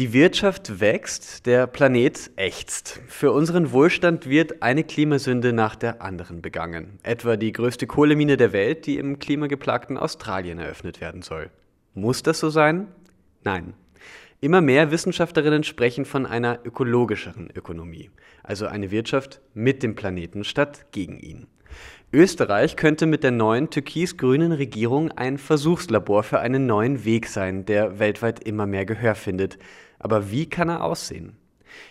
Die 0.00 0.12
Wirtschaft 0.12 0.80
wächst, 0.80 1.46
der 1.46 1.68
Planet 1.68 2.32
ächzt. 2.34 3.00
Für 3.06 3.30
unseren 3.30 3.70
Wohlstand 3.70 4.28
wird 4.28 4.60
eine 4.60 4.82
Klimasünde 4.82 5.52
nach 5.52 5.76
der 5.76 6.02
anderen 6.02 6.42
begangen. 6.42 6.98
Etwa 7.04 7.36
die 7.36 7.52
größte 7.52 7.86
Kohlemine 7.86 8.36
der 8.36 8.52
Welt, 8.52 8.86
die 8.86 8.98
im 8.98 9.20
klimageplagten 9.20 9.96
Australien 9.96 10.58
eröffnet 10.58 11.00
werden 11.00 11.22
soll. 11.22 11.48
Muss 11.94 12.24
das 12.24 12.40
so 12.40 12.50
sein? 12.50 12.88
Nein. 13.44 13.74
Immer 14.40 14.60
mehr 14.60 14.90
Wissenschaftlerinnen 14.90 15.62
sprechen 15.62 16.04
von 16.04 16.26
einer 16.26 16.58
ökologischeren 16.64 17.50
Ökonomie, 17.54 18.10
also 18.42 18.66
eine 18.66 18.90
Wirtschaft 18.90 19.40
mit 19.54 19.84
dem 19.84 19.94
Planeten 19.94 20.42
statt 20.42 20.86
gegen 20.90 21.20
ihn. 21.20 21.46
Österreich 22.12 22.76
könnte 22.76 23.06
mit 23.06 23.24
der 23.24 23.32
neuen 23.32 23.70
türkis-grünen 23.70 24.52
Regierung 24.52 25.10
ein 25.10 25.36
Versuchslabor 25.36 26.22
für 26.22 26.38
einen 26.38 26.64
neuen 26.64 27.04
Weg 27.04 27.26
sein, 27.26 27.64
der 27.64 27.98
weltweit 27.98 28.44
immer 28.44 28.66
mehr 28.66 28.86
Gehör 28.86 29.16
findet. 29.16 29.58
Aber 30.04 30.30
wie 30.30 30.46
kann 30.46 30.68
er 30.68 30.84
aussehen? 30.84 31.38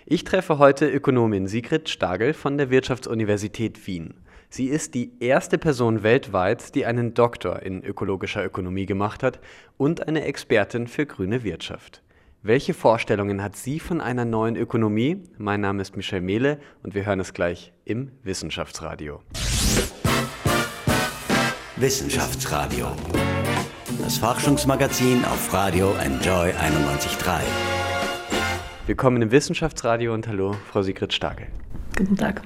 Ich 0.05 0.23
treffe 0.23 0.59
heute 0.59 0.87
Ökonomin 0.87 1.47
Sigrid 1.47 1.89
Stagel 1.89 2.33
von 2.33 2.59
der 2.59 2.69
Wirtschaftsuniversität 2.69 3.87
Wien. 3.87 4.13
Sie 4.49 4.67
ist 4.67 4.93
die 4.93 5.13
erste 5.19 5.57
Person 5.57 6.03
weltweit, 6.03 6.75
die 6.75 6.85
einen 6.85 7.15
Doktor 7.15 7.63
in 7.63 7.83
ökologischer 7.83 8.45
Ökonomie 8.45 8.85
gemacht 8.85 9.23
hat 9.23 9.39
und 9.77 10.07
eine 10.07 10.25
Expertin 10.25 10.85
für 10.85 11.07
grüne 11.07 11.43
Wirtschaft. 11.43 12.03
Welche 12.43 12.75
Vorstellungen 12.75 13.41
hat 13.41 13.55
sie 13.55 13.79
von 13.79 13.99
einer 13.99 14.25
neuen 14.25 14.57
Ökonomie? 14.57 15.23
Mein 15.39 15.61
Name 15.61 15.81
ist 15.81 15.97
Michel 15.97 16.21
Mehle 16.21 16.59
und 16.83 16.93
wir 16.93 17.07
hören 17.07 17.19
es 17.19 17.33
gleich 17.33 17.73
im 17.83 18.11
Wissenschaftsradio. 18.21 19.23
Wissenschaftsradio. 21.77 22.91
Das 24.03 24.19
Forschungsmagazin 24.19 25.25
auf 25.25 25.51
Radio 25.51 25.95
Enjoy 25.95 26.51
91.3. 26.51 27.72
Willkommen 28.85 29.21
im 29.21 29.31
Wissenschaftsradio 29.31 30.13
und 30.13 30.27
hallo, 30.27 30.57
Frau 30.69 30.81
Sigrid 30.81 31.13
Stagel. 31.13 31.47
Guten 31.97 32.17
Tag. 32.17 32.41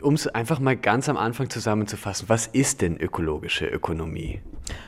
Um 0.00 0.14
es 0.14 0.28
einfach 0.28 0.60
mal 0.60 0.76
ganz 0.76 1.08
am 1.08 1.16
Anfang 1.16 1.50
zusammenzufassen, 1.50 2.28
was 2.28 2.46
ist 2.46 2.80
denn 2.80 2.96
ökologische 2.96 3.66
Ökonomie? 3.66 4.38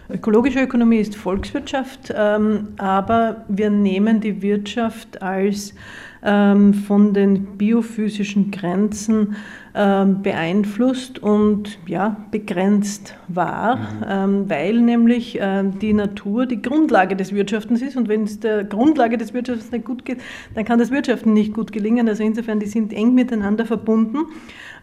Ökologische 0.09 0.61
Ökonomie 0.62 0.98
ist 0.98 1.17
Volkswirtschaft, 1.17 2.14
ähm, 2.17 2.69
aber 2.78 3.44
wir 3.48 3.69
nehmen 3.69 4.20
die 4.20 4.42
Wirtschaft 4.42 5.20
als 5.20 5.75
ähm, 6.22 6.72
von 6.72 7.12
den 7.12 7.59
biophysischen 7.59 8.53
Grenzen 8.53 9.34
beeinflusst 9.73 11.19
und 11.19 11.78
ja, 11.87 12.17
begrenzt 12.31 13.15
war, 13.28 13.77
mhm. 13.77 13.83
ähm, 14.06 14.51
weil 14.51 14.81
nämlich 14.81 15.41
äh, 15.41 15.65
die 15.65 15.95
Natur 15.95 16.45
die 16.45 16.61
Grundlage 16.61 17.17
des 17.17 17.33
Wirtschaftens 17.34 17.81
ist 17.81 17.97
und 17.97 18.06
wenn 18.09 18.25
es 18.25 18.39
der 18.39 18.65
Grundlage 18.65 19.17
des 19.17 19.33
Wirtschaftens 19.33 19.73
nicht 19.73 19.87
gut 19.87 20.05
geht, 20.05 20.19
dann 20.55 20.67
kann 20.67 20.78
das 20.78 20.91
Wirtschaften 20.91 21.33
nicht 21.33 21.55
gut 21.55 21.73
gelingen. 21.73 22.06
Also 22.06 22.23
insofern, 22.23 22.61
die 22.61 22.67
sind 22.67 22.93
eng 22.93 23.15
miteinander 23.15 23.65
verbunden 23.65 24.19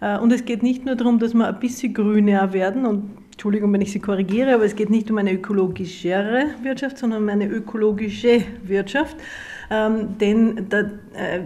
äh, 0.02 0.18
und 0.18 0.32
es 0.32 0.46
geht 0.46 0.64
nicht 0.64 0.86
nur 0.86 0.96
darum, 0.96 1.20
dass 1.20 1.36
wir 1.36 1.48
ein 1.48 1.60
bisschen 1.60 1.94
grüner 1.94 2.52
werden 2.54 2.86
und 2.88 3.12
Entschuldigung, 3.40 3.72
wenn 3.72 3.80
ich 3.80 3.94
Sie 3.94 4.00
korrigiere, 4.02 4.56
aber 4.56 4.66
es 4.66 4.76
geht 4.76 4.90
nicht 4.90 5.10
um 5.10 5.18
eine 5.18 5.32
ökologischere 5.32 6.48
Wirtschaft, 6.62 6.98
sondern 6.98 7.24
um 7.24 7.30
eine 7.30 7.48
ökologische 7.48 8.42
Wirtschaft. 8.64 9.16
Ähm, 9.72 10.18
denn 10.20 10.66
da, 10.68 10.90
äh, 11.20 11.42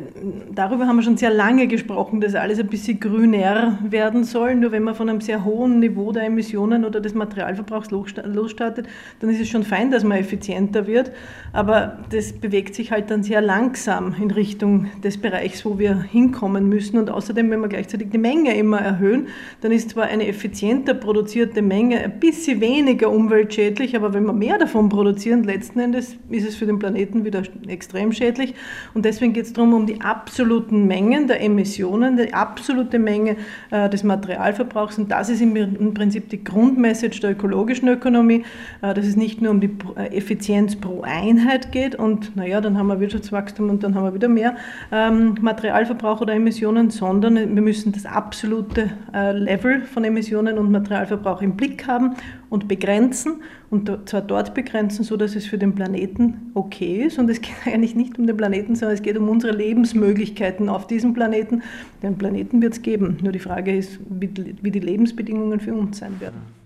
darüber 0.54 0.88
haben 0.88 0.98
wir 0.98 1.04
schon 1.04 1.18
sehr 1.18 1.32
lange 1.32 1.68
gesprochen, 1.68 2.22
dass 2.22 2.36
alles 2.36 2.60
ein 2.60 2.68
bisschen 2.68 3.00
grüner 3.00 3.80
werden 3.84 4.24
soll. 4.24 4.56
Nur 4.56 4.72
wenn 4.72 4.84
man 4.84 4.94
von 4.94 5.10
einem 5.10 5.20
sehr 5.20 5.44
hohen 5.44 5.80
Niveau 5.80 6.12
der 6.12 6.24
Emissionen 6.24 6.86
oder 6.86 7.02
des 7.02 7.16
Materialverbrauchs 7.16 7.90
losstartet, 7.90 8.88
dann 9.20 9.30
ist 9.32 9.42
es 9.42 9.50
schon 9.50 9.64
fein, 9.64 9.90
dass 9.90 10.04
man 10.04 10.20
effizienter 10.20 10.86
wird. 10.86 11.12
Aber 11.54 12.00
das 12.12 12.34
bewegt 12.34 12.76
sich 12.76 12.92
halt 12.92 13.10
dann 13.10 13.24
sehr 13.24 13.42
langsam 13.42 14.16
in 14.22 14.30
Richtung 14.30 14.88
des 15.04 15.18
Bereichs, 15.18 15.66
wo 15.66 15.80
wir 15.80 16.04
hinkommen 16.04 16.70
müssen. 16.70 17.00
Und 17.00 17.10
außerdem, 17.10 17.50
wenn 17.50 17.62
wir 17.62 17.70
gleichzeitig 17.70 18.12
die 18.12 18.20
Menge 18.20 18.56
immer 18.56 18.80
erhöhen, 18.80 19.28
dann 19.62 19.72
ist 19.72 19.90
zwar 19.90 20.06
eine 20.06 20.28
effizienter 20.28 20.94
produzierte 20.94 21.64
Menge 21.64 22.00
ein 22.00 22.20
bisschen 22.20 22.62
weniger 22.62 23.10
umweltschädlich, 23.10 23.96
aber 23.96 24.14
wenn 24.14 24.26
wir 24.26 24.34
mehr 24.34 24.60
davon 24.60 24.90
produzieren, 24.90 25.44
letzten 25.44 25.80
Endes 25.80 26.16
ist 26.30 26.48
es 26.48 26.56
für 26.56 26.68
den 26.68 26.78
Planeten 26.78 27.26
wieder 27.26 27.42
extrem 27.68 28.12
schädlich. 28.12 28.54
Und 28.94 29.06
deswegen 29.06 29.34
geht 29.34 29.46
es 29.46 29.54
darum, 29.54 29.63
um 29.72 29.86
die 29.86 30.02
absoluten 30.02 30.88
Mengen 30.88 31.28
der 31.28 31.42
Emissionen, 31.42 32.18
die 32.18 32.34
absolute 32.34 32.98
Menge 32.98 33.38
äh, 33.70 33.88
des 33.90 34.04
Materialverbrauchs. 34.04 34.98
Und 34.98 35.12
das 35.12 35.30
ist 35.30 35.42
im, 35.42 35.56
im, 35.56 35.94
Prinzip 35.94 36.30
die 36.30 36.44
Grundmessage 36.44 37.22
der 37.22 37.32
ökologischen 37.32 37.88
Ökonomie, 37.88 38.44
äh, 38.82 38.94
dass 38.94 39.06
es 39.06 39.16
nicht 39.16 39.42
nur 39.42 39.52
um 39.52 39.62
die 39.62 39.70
äh, 39.96 40.18
Effizienz 40.18 40.76
pro 40.76 41.04
Einheit 41.04 41.72
geht 41.72 41.96
und 41.96 42.36
naja, 42.36 42.60
dann 42.60 42.78
haben 42.78 42.88
wir 42.88 43.00
Wirtschaftswachstum 43.00 43.70
und 43.70 43.84
dann 43.84 43.94
haben 43.94 44.06
wir 44.06 44.14
wieder 44.14 44.28
mehr 44.28 44.56
ähm, 44.92 45.36
Materialverbrauch 45.40 46.22
oder 46.22 46.34
Emissionen, 46.34 46.90
sondern 46.90 47.36
wir 47.36 47.62
müssen 47.62 47.92
das 47.92 48.06
absolute 48.06 48.90
äh, 49.14 49.32
Level 49.32 49.82
von 49.82 50.04
Emissionen 50.04 50.58
und 50.58 50.72
Materialverbrauch 50.72 51.42
im 51.42 51.56
Blick 51.56 51.88
haben 51.88 52.16
und 52.54 52.68
begrenzen 52.68 53.42
und 53.72 53.90
zwar 54.08 54.22
dort 54.22 54.54
begrenzen, 54.54 55.04
so 55.04 55.18
dass 55.18 55.36
es 55.36 55.48
für 55.48 55.58
den 55.58 55.74
Planeten 55.74 56.52
okay 56.54 57.04
ist. 57.08 57.18
Und 57.18 57.28
es 57.28 57.42
geht 57.42 57.56
eigentlich 57.66 57.96
nicht 57.96 58.20
um 58.20 58.28
den 58.28 58.38
Planeten, 58.38 58.76
sondern 58.76 58.94
es 58.94 59.02
geht 59.02 59.18
um 59.18 59.28
unsere 59.28 59.58
Lebensmöglichkeiten 59.58 60.70
auf 60.70 60.86
diesem 60.86 61.16
Planeten. 61.16 61.64
Den 62.04 62.16
Planeten 62.20 62.62
wird 62.62 62.74
es 62.74 62.84
geben. 62.84 63.18
Nur 63.24 63.32
die 63.32 63.40
Frage 63.40 63.76
ist, 63.76 64.00
wie 64.08 64.28
die 64.28 64.80
Lebensbedingungen 64.80 65.62
für 65.62 65.74
uns 65.74 65.98
sein 65.98 66.22
werden. 66.22 66.63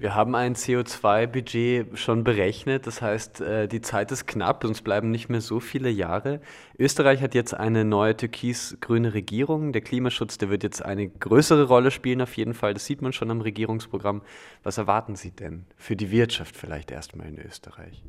Wir 0.00 0.14
haben 0.14 0.34
ein 0.34 0.54
CO2-Budget 0.54 1.98
schon 1.98 2.24
berechnet, 2.24 2.86
das 2.86 3.02
heißt, 3.02 3.42
äh, 3.42 3.68
die 3.68 3.82
Zeit 3.82 4.10
ist 4.10 4.26
knapp, 4.26 4.64
uns 4.64 4.80
bleiben 4.80 5.10
nicht 5.10 5.28
mehr 5.28 5.42
so 5.42 5.60
viele 5.60 5.90
Jahre. 5.90 6.40
Österreich 6.78 7.20
hat 7.20 7.34
jetzt 7.34 7.52
eine 7.52 7.84
neue 7.84 8.16
türkis-grüne 8.16 9.12
Regierung. 9.12 9.74
Der 9.74 9.82
Klimaschutz, 9.82 10.38
der 10.38 10.48
wird 10.48 10.62
jetzt 10.62 10.82
eine 10.82 11.06
größere 11.06 11.64
Rolle 11.64 11.90
spielen, 11.90 12.22
auf 12.22 12.34
jeden 12.38 12.54
Fall. 12.54 12.72
Das 12.72 12.86
sieht 12.86 13.02
man 13.02 13.12
schon 13.12 13.30
am 13.30 13.42
Regierungsprogramm. 13.42 14.22
Was 14.62 14.78
erwarten 14.78 15.16
Sie 15.16 15.32
denn 15.32 15.66
für 15.76 15.96
die 15.96 16.10
Wirtschaft 16.10 16.56
vielleicht 16.56 16.90
erstmal 16.90 17.28
in 17.28 17.38
Österreich? 17.38 18.02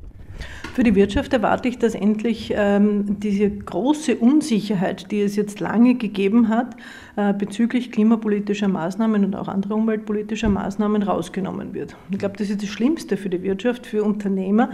Für 0.72 0.84
die 0.84 0.94
Wirtschaft 0.94 1.34
erwarte 1.34 1.68
ich, 1.68 1.78
dass 1.78 1.94
endlich 1.94 2.54
ähm, 2.56 3.20
diese 3.20 3.50
große 3.50 4.16
Unsicherheit, 4.16 5.10
die 5.10 5.20
es 5.20 5.36
jetzt 5.36 5.60
lange 5.60 5.96
gegeben 5.96 6.48
hat, 6.48 6.74
äh, 7.16 7.34
bezüglich 7.34 7.92
klimapolitischer 7.92 8.68
Maßnahmen 8.68 9.26
und 9.26 9.36
auch 9.36 9.48
anderer 9.48 9.74
umweltpolitischer 9.74 10.48
Maßnahmen 10.48 11.02
rausgenommen 11.02 11.74
wird. 11.74 11.81
Ich 12.10 12.18
glaube, 12.18 12.36
das 12.36 12.50
ist 12.50 12.62
das 12.62 12.68
Schlimmste 12.68 13.16
für 13.16 13.28
die 13.28 13.42
Wirtschaft, 13.42 13.86
für 13.86 14.04
Unternehmer, 14.04 14.70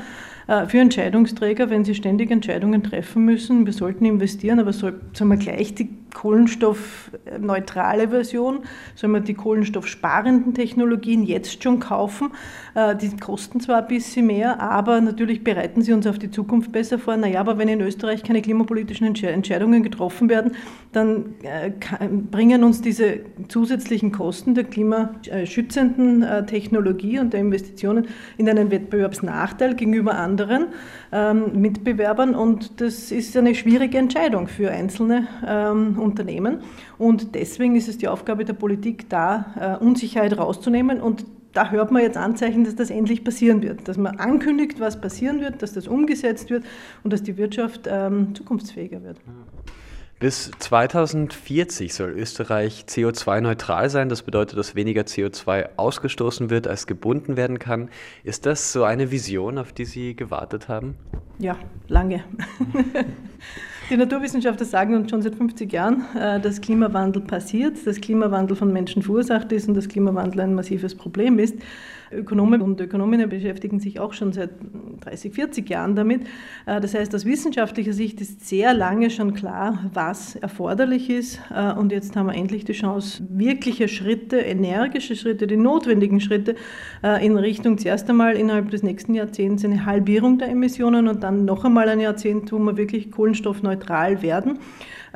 für 0.66 0.78
Entscheidungsträger, 0.78 1.68
wenn 1.68 1.84
sie 1.84 1.94
ständig 1.94 2.30
Entscheidungen 2.30 2.82
treffen 2.82 3.24
müssen. 3.24 3.66
Wir 3.66 3.74
sollten 3.74 4.06
investieren, 4.06 4.58
aber 4.58 4.72
soll, 4.72 4.98
sollen 5.12 5.30
wir 5.30 5.36
gleich 5.36 5.74
die 5.74 5.90
kohlenstoffneutrale 6.14 8.08
Version, 8.08 8.60
soll 8.94 9.10
man 9.10 9.24
die 9.24 9.34
kohlenstoffsparenden 9.34 10.54
Technologien 10.54 11.22
jetzt 11.22 11.62
schon 11.62 11.80
kaufen. 11.80 12.30
Äh, 12.74 12.96
die 12.96 13.14
kosten 13.16 13.60
zwar 13.60 13.82
ein 13.82 13.88
bisschen 13.88 14.26
mehr, 14.26 14.60
aber 14.60 15.00
natürlich 15.00 15.44
bereiten 15.44 15.82
sie 15.82 15.92
uns 15.92 16.06
auf 16.06 16.18
die 16.18 16.30
Zukunft 16.30 16.72
besser 16.72 16.98
vor. 16.98 17.16
Naja, 17.16 17.40
aber 17.40 17.58
wenn 17.58 17.68
in 17.68 17.80
Österreich 17.80 18.22
keine 18.22 18.42
klimapolitischen 18.42 19.06
Entscheidungen 19.06 19.82
getroffen 19.82 20.28
werden, 20.28 20.52
dann 20.92 21.34
äh, 21.42 21.70
bringen 22.08 22.64
uns 22.64 22.80
diese 22.80 23.20
zusätzlichen 23.48 24.12
Kosten 24.12 24.54
der 24.54 24.64
klimaschützenden 24.64 26.22
äh, 26.22 26.46
Technologie 26.46 27.18
und 27.18 27.32
der 27.32 27.40
Investitionen 27.40 28.08
in 28.36 28.48
einen 28.48 28.70
Wettbewerbsnachteil 28.70 29.74
gegenüber 29.74 30.16
anderen 30.16 30.37
ähm, 31.12 31.60
Mitbewerbern. 31.60 32.34
Und 32.34 32.80
das 32.80 33.10
ist 33.10 33.36
eine 33.36 33.54
schwierige 33.54 33.98
Entscheidung 33.98 34.48
für 34.48 34.70
einzelne 34.70 35.26
ähm, 35.46 35.98
Unternehmen. 35.98 36.60
Und 36.98 37.34
deswegen 37.34 37.76
ist 37.76 37.88
es 37.88 37.98
die 37.98 38.08
Aufgabe 38.08 38.44
der 38.44 38.54
Politik, 38.54 39.08
da 39.08 39.78
Unsicherheit 39.80 40.36
rauszunehmen. 40.36 41.00
Und 41.00 41.24
da 41.52 41.70
hört 41.70 41.90
man 41.90 42.02
jetzt 42.02 42.16
Anzeichen, 42.16 42.64
dass 42.64 42.76
das 42.76 42.90
endlich 42.90 43.24
passieren 43.24 43.62
wird, 43.62 43.88
dass 43.88 43.96
man 43.96 44.18
ankündigt, 44.18 44.80
was 44.80 45.00
passieren 45.00 45.40
wird, 45.40 45.62
dass 45.62 45.72
das 45.72 45.88
umgesetzt 45.88 46.50
wird 46.50 46.64
und 47.02 47.12
dass 47.12 47.22
die 47.22 47.36
Wirtschaft 47.36 47.88
ähm, 47.90 48.34
zukunftsfähiger 48.34 49.02
wird. 49.02 49.18
Bis 50.20 50.50
2040 50.58 51.94
soll 51.94 52.10
Österreich 52.10 52.86
CO2-neutral 52.88 53.88
sein. 53.88 54.08
Das 54.08 54.22
bedeutet, 54.22 54.58
dass 54.58 54.74
weniger 54.74 55.02
CO2 55.02 55.68
ausgestoßen 55.76 56.50
wird, 56.50 56.66
als 56.66 56.88
gebunden 56.88 57.36
werden 57.36 57.60
kann. 57.60 57.88
Ist 58.24 58.44
das 58.44 58.72
so 58.72 58.82
eine 58.82 59.12
Vision, 59.12 59.58
auf 59.58 59.72
die 59.72 59.84
Sie 59.84 60.16
gewartet 60.16 60.68
haben? 60.68 60.96
Ja, 61.38 61.56
lange. 61.86 62.24
Die 63.90 63.96
Naturwissenschaftler 63.96 64.66
sagen 64.66 64.96
uns 64.96 65.08
schon 65.08 65.22
seit 65.22 65.36
50 65.36 65.72
Jahren, 65.72 66.04
äh, 66.14 66.40
dass 66.40 66.60
Klimawandel 66.60 67.22
passiert, 67.22 67.86
dass 67.86 68.00
Klimawandel 68.00 68.56
von 68.56 68.72
Menschen 68.72 69.02
verursacht 69.02 69.52
ist 69.52 69.68
und 69.68 69.74
dass 69.74 69.88
Klimawandel 69.88 70.40
ein 70.40 70.54
massives 70.54 70.96
Problem 70.96 71.38
ist. 71.38 71.54
Ökonomen 72.12 72.62
und 72.62 72.80
Ökonominnen 72.80 73.28
beschäftigen 73.28 73.80
sich 73.80 74.00
auch 74.00 74.12
schon 74.12 74.32
seit 74.32 74.50
30, 75.00 75.34
40 75.34 75.68
Jahren 75.68 75.96
damit. 75.96 76.22
Äh, 76.66 76.80
das 76.80 76.94
heißt, 76.94 77.14
aus 77.14 77.24
wissenschaftlicher 77.24 77.92
Sicht 77.92 78.20
ist 78.20 78.48
sehr 78.48 78.74
lange 78.74 79.10
schon 79.10 79.34
klar, 79.34 79.90
was 79.92 80.36
erforderlich 80.36 81.10
ist. 81.10 81.40
Äh, 81.54 81.72
und 81.72 81.92
jetzt 81.92 82.16
haben 82.16 82.26
wir 82.26 82.34
endlich 82.34 82.64
die 82.64 82.72
Chance, 82.72 83.22
wirkliche 83.30 83.88
Schritte, 83.88 84.38
energische 84.38 85.16
Schritte, 85.16 85.46
die 85.46 85.56
notwendigen 85.56 86.20
Schritte 86.20 86.56
äh, 87.02 87.24
in 87.24 87.36
Richtung 87.36 87.78
zuerst 87.78 88.08
einmal 88.08 88.36
innerhalb 88.36 88.70
des 88.70 88.82
nächsten 88.82 89.14
Jahrzehnts 89.14 89.64
eine 89.64 89.84
Halbierung 89.84 90.38
der 90.38 90.48
Emissionen 90.48 91.08
und 91.08 91.22
dann 91.22 91.44
noch 91.44 91.64
einmal 91.64 91.88
ein 91.88 92.00
Jahrzehnt, 92.00 92.52
wo 92.52 92.58
wir 92.58 92.76
wirklich 92.76 93.10
kohlenstoffneutral 93.10 94.22
werden. 94.22 94.58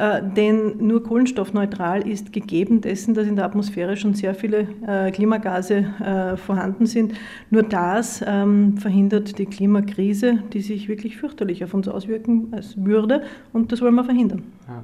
Äh, 0.02 0.20
denn 0.20 0.78
nur 0.78 1.04
kohlenstoffneutral 1.04 2.08
ist 2.08 2.32
gegeben 2.32 2.80
dessen, 2.80 3.14
dass 3.14 3.24
in 3.28 3.36
der 3.36 3.44
Atmosphäre 3.44 3.96
schon 3.96 4.14
sehr 4.14 4.34
viele 4.34 4.66
äh, 4.84 5.12
Klimagase 5.12 5.84
äh, 6.00 6.36
vorhanden 6.36 6.86
sind. 6.86 7.14
Nur 7.50 7.62
das 7.62 8.20
ähm, 8.26 8.78
verhindert 8.78 9.38
die 9.38 9.46
Klimakrise, 9.46 10.42
die 10.52 10.60
sich 10.60 10.88
wirklich 10.88 11.18
fürchterlich 11.18 11.62
auf 11.62 11.72
uns 11.72 11.86
auswirken 11.86 12.52
würde 12.74 13.22
und 13.52 13.70
das 13.70 13.80
wollen 13.80 13.94
wir 13.94 14.02
verhindern. 14.02 14.42
Ja. 14.66 14.82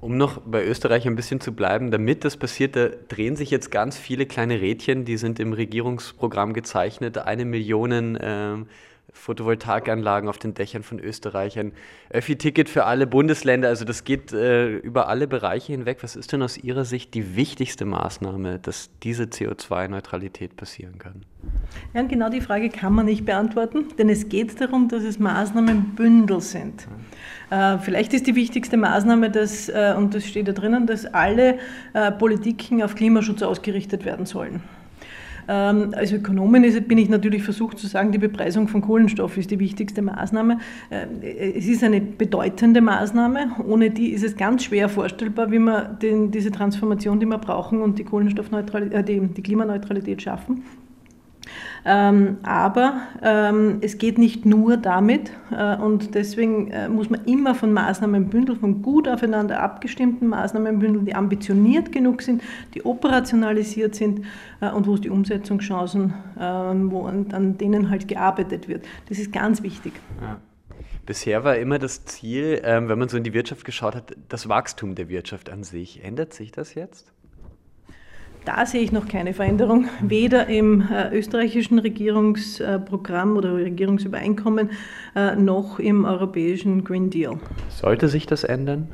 Um 0.00 0.16
noch 0.16 0.40
bei 0.42 0.64
Österreich 0.64 1.08
ein 1.08 1.16
bisschen 1.16 1.40
zu 1.40 1.52
bleiben, 1.52 1.90
damit 1.90 2.24
das 2.24 2.36
passiert, 2.36 2.76
da 2.76 2.90
drehen 3.08 3.34
sich 3.34 3.50
jetzt 3.50 3.72
ganz 3.72 3.98
viele 3.98 4.26
kleine 4.26 4.60
Rädchen, 4.60 5.04
die 5.04 5.16
sind 5.16 5.40
im 5.40 5.52
Regierungsprogramm 5.52 6.52
gezeichnet. 6.52 7.18
Eine 7.18 7.44
Million 7.44 8.14
äh, 8.14 8.54
Photovoltaikanlagen 9.12 10.28
auf 10.28 10.38
den 10.38 10.54
Dächern 10.54 10.82
von 10.82 10.98
Österreich, 10.98 11.58
ein 11.58 11.72
Öffi-Ticket 12.10 12.68
für 12.68 12.84
alle 12.84 13.06
Bundesländer. 13.06 13.68
Also 13.68 13.84
das 13.84 14.04
geht 14.04 14.32
äh, 14.32 14.76
über 14.76 15.08
alle 15.08 15.26
Bereiche 15.26 15.72
hinweg. 15.72 15.98
Was 16.02 16.16
ist 16.16 16.32
denn 16.32 16.42
aus 16.42 16.58
Ihrer 16.58 16.84
Sicht 16.84 17.14
die 17.14 17.36
wichtigste 17.36 17.84
Maßnahme, 17.84 18.58
dass 18.58 18.90
diese 19.02 19.24
CO2-Neutralität 19.24 20.56
passieren 20.56 20.98
kann? 20.98 21.22
Ja, 21.94 22.02
genau 22.02 22.28
die 22.28 22.40
Frage 22.40 22.68
kann 22.68 22.92
man 22.92 23.06
nicht 23.06 23.24
beantworten, 23.24 23.86
denn 23.98 24.08
es 24.08 24.28
geht 24.28 24.60
darum, 24.60 24.88
dass 24.88 25.02
es 25.02 25.18
Maßnahmenbündel 25.18 26.40
sind. 26.40 26.86
Äh, 27.50 27.78
vielleicht 27.78 28.12
ist 28.12 28.26
die 28.26 28.34
wichtigste 28.34 28.76
Maßnahme, 28.76 29.30
dass, 29.30 29.68
äh, 29.68 29.94
und 29.96 30.14
das 30.14 30.26
steht 30.26 30.48
da 30.48 30.52
drinnen, 30.52 30.86
dass 30.86 31.06
alle 31.06 31.58
äh, 31.94 32.12
Politiken 32.12 32.82
auf 32.82 32.94
Klimaschutz 32.94 33.42
ausgerichtet 33.42 34.04
werden 34.04 34.26
sollen. 34.26 34.62
Ähm, 35.48 35.94
als 35.96 36.12
Ökonomin 36.12 36.62
bin 36.86 36.98
ich 36.98 37.08
natürlich 37.08 37.42
versucht 37.42 37.78
zu 37.78 37.86
sagen, 37.86 38.12
die 38.12 38.18
Bepreisung 38.18 38.68
von 38.68 38.82
Kohlenstoff 38.82 39.38
ist 39.38 39.50
die 39.50 39.58
wichtigste 39.58 40.02
Maßnahme. 40.02 40.58
Äh, 40.90 41.52
es 41.56 41.66
ist 41.66 41.82
eine 41.82 42.00
bedeutende 42.00 42.82
Maßnahme. 42.82 43.52
Ohne 43.66 43.90
die 43.90 44.10
ist 44.10 44.24
es 44.24 44.36
ganz 44.36 44.64
schwer 44.64 44.88
vorstellbar, 44.88 45.50
wie 45.50 45.58
wir 45.58 45.84
den, 46.02 46.30
diese 46.30 46.50
Transformation, 46.50 47.18
die 47.18 47.26
wir 47.26 47.38
brauchen 47.38 47.80
und 47.80 47.98
die 47.98 48.04
Kohlenstoffneutralität, 48.04 48.94
äh, 48.94 49.02
die, 49.02 49.20
die 49.20 49.42
Klimaneutralität 49.42 50.20
schaffen. 50.20 50.64
Ähm, 51.84 52.38
aber 52.42 53.00
ähm, 53.22 53.78
es 53.80 53.98
geht 53.98 54.18
nicht 54.18 54.44
nur 54.44 54.76
damit 54.76 55.32
äh, 55.50 55.76
und 55.76 56.14
deswegen 56.14 56.70
äh, 56.70 56.88
muss 56.88 57.08
man 57.08 57.24
immer 57.24 57.54
von 57.54 57.72
Maßnahmenbündel, 57.72 58.56
von 58.56 58.82
gut 58.82 59.08
aufeinander 59.08 59.60
abgestimmten 59.60 60.28
Maßnahmenbündeln, 60.28 61.06
die 61.06 61.14
ambitioniert 61.14 61.92
genug 61.92 62.22
sind, 62.22 62.42
die 62.74 62.84
operationalisiert 62.84 63.94
sind 63.94 64.26
äh, 64.60 64.70
und 64.70 64.86
wo 64.86 64.94
es 64.94 65.00
die 65.00 65.10
Umsetzungschancen, 65.10 66.14
ähm, 66.38 66.90
wo 66.90 67.06
an, 67.06 67.56
denen 67.58 67.90
halt 67.90 68.08
gearbeitet 68.08 68.68
wird. 68.68 68.84
Das 69.08 69.18
ist 69.18 69.32
ganz 69.32 69.62
wichtig. 69.62 69.92
Ja. 70.20 70.38
Bisher 71.06 71.42
war 71.42 71.56
immer 71.56 71.78
das 71.78 72.04
Ziel, 72.04 72.60
wenn 72.62 72.98
man 72.98 73.08
so 73.08 73.16
in 73.16 73.24
die 73.24 73.32
Wirtschaft 73.32 73.64
geschaut 73.64 73.94
hat, 73.94 74.14
das 74.28 74.46
Wachstum 74.50 74.94
der 74.94 75.08
Wirtschaft 75.08 75.48
an 75.48 75.64
sich. 75.64 76.04
Ändert 76.04 76.34
sich 76.34 76.52
das 76.52 76.74
jetzt? 76.74 77.10
Da 78.48 78.64
sehe 78.64 78.80
ich 78.80 78.92
noch 78.92 79.06
keine 79.06 79.34
Veränderung, 79.34 79.90
weder 80.00 80.46
im 80.46 80.80
äh, 80.80 81.14
österreichischen 81.14 81.78
Regierungsprogramm 81.78 83.36
oder 83.36 83.54
Regierungsübereinkommen 83.56 84.70
äh, 85.14 85.36
noch 85.36 85.78
im 85.78 86.06
europäischen 86.06 86.82
Green 86.82 87.10
Deal. 87.10 87.38
Sollte 87.68 88.08
sich 88.08 88.24
das 88.24 88.44
ändern? 88.44 88.88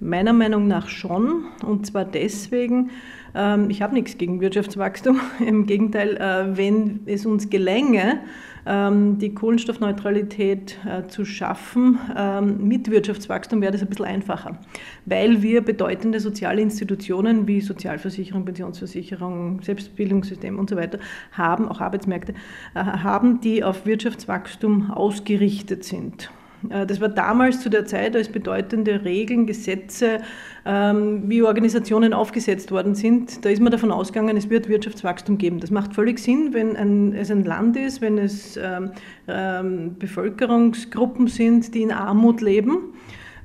Meiner 0.00 0.32
Meinung 0.32 0.66
nach 0.66 0.88
schon. 0.88 1.44
Und 1.62 1.84
zwar 1.84 2.06
deswegen, 2.06 2.88
ähm, 3.34 3.68
ich 3.68 3.82
habe 3.82 3.92
nichts 3.92 4.16
gegen 4.16 4.40
Wirtschaftswachstum. 4.40 5.20
Im 5.46 5.66
Gegenteil, 5.66 6.16
äh, 6.16 6.56
wenn 6.56 7.00
es 7.04 7.26
uns 7.26 7.50
gelänge, 7.50 8.20
die 8.66 9.32
Kohlenstoffneutralität 9.32 10.78
äh, 10.84 11.06
zu 11.06 11.24
schaffen 11.24 12.00
ähm, 12.16 12.66
mit 12.66 12.90
Wirtschaftswachstum, 12.90 13.60
wäre 13.60 13.70
das 13.70 13.82
ein 13.82 13.88
bisschen 13.88 14.06
einfacher, 14.06 14.58
weil 15.04 15.40
wir 15.42 15.60
bedeutende 15.62 16.18
soziale 16.18 16.62
Institutionen 16.62 17.46
wie 17.46 17.60
Sozialversicherung, 17.60 18.44
Pensionsversicherung, 18.44 19.62
Selbstbildungssystem 19.62 20.58
und 20.58 20.68
so 20.68 20.76
weiter 20.76 20.98
haben, 21.30 21.68
auch 21.68 21.80
Arbeitsmärkte, 21.80 22.34
äh, 22.74 22.80
haben, 22.80 23.40
die 23.40 23.62
auf 23.62 23.86
Wirtschaftswachstum 23.86 24.90
ausgerichtet 24.90 25.84
sind. 25.84 26.30
Äh, 26.70 26.86
das 26.86 27.00
war 27.00 27.08
damals 27.08 27.60
zu 27.60 27.68
der 27.68 27.84
Zeit, 27.84 28.16
als 28.16 28.28
bedeutende 28.28 29.04
Regeln, 29.04 29.46
Gesetze, 29.46 30.18
ähm, 30.64 31.24
wie 31.28 31.42
Organisationen 31.42 32.12
aufgesetzt 32.12 32.70
worden 32.70 32.94
sind. 32.94 33.44
Da 33.44 33.50
ist 33.50 33.60
man 33.60 33.70
davon 33.72 33.92
ausgegangen, 33.92 34.36
es 34.36 34.50
wird 34.50 34.68
Wirtschaftswachstum 34.68 35.38
geben. 35.38 35.60
Das 35.60 35.70
macht 35.70 35.94
völlig 35.94 36.18
Sinn, 36.18 36.52
wenn 36.52 36.76
ein, 36.76 37.14
es 37.14 37.30
ein 37.30 37.44
Land 37.44 37.76
ist, 37.76 38.00
wenn 38.00 38.18
es 38.18 38.56
ähm, 38.56 38.90
ähm, 39.28 39.96
Bevölkerungsgruppen 39.98 41.28
sind, 41.28 41.74
die 41.74 41.82
in 41.82 41.92
Armut 41.92 42.40
leben. 42.40 42.94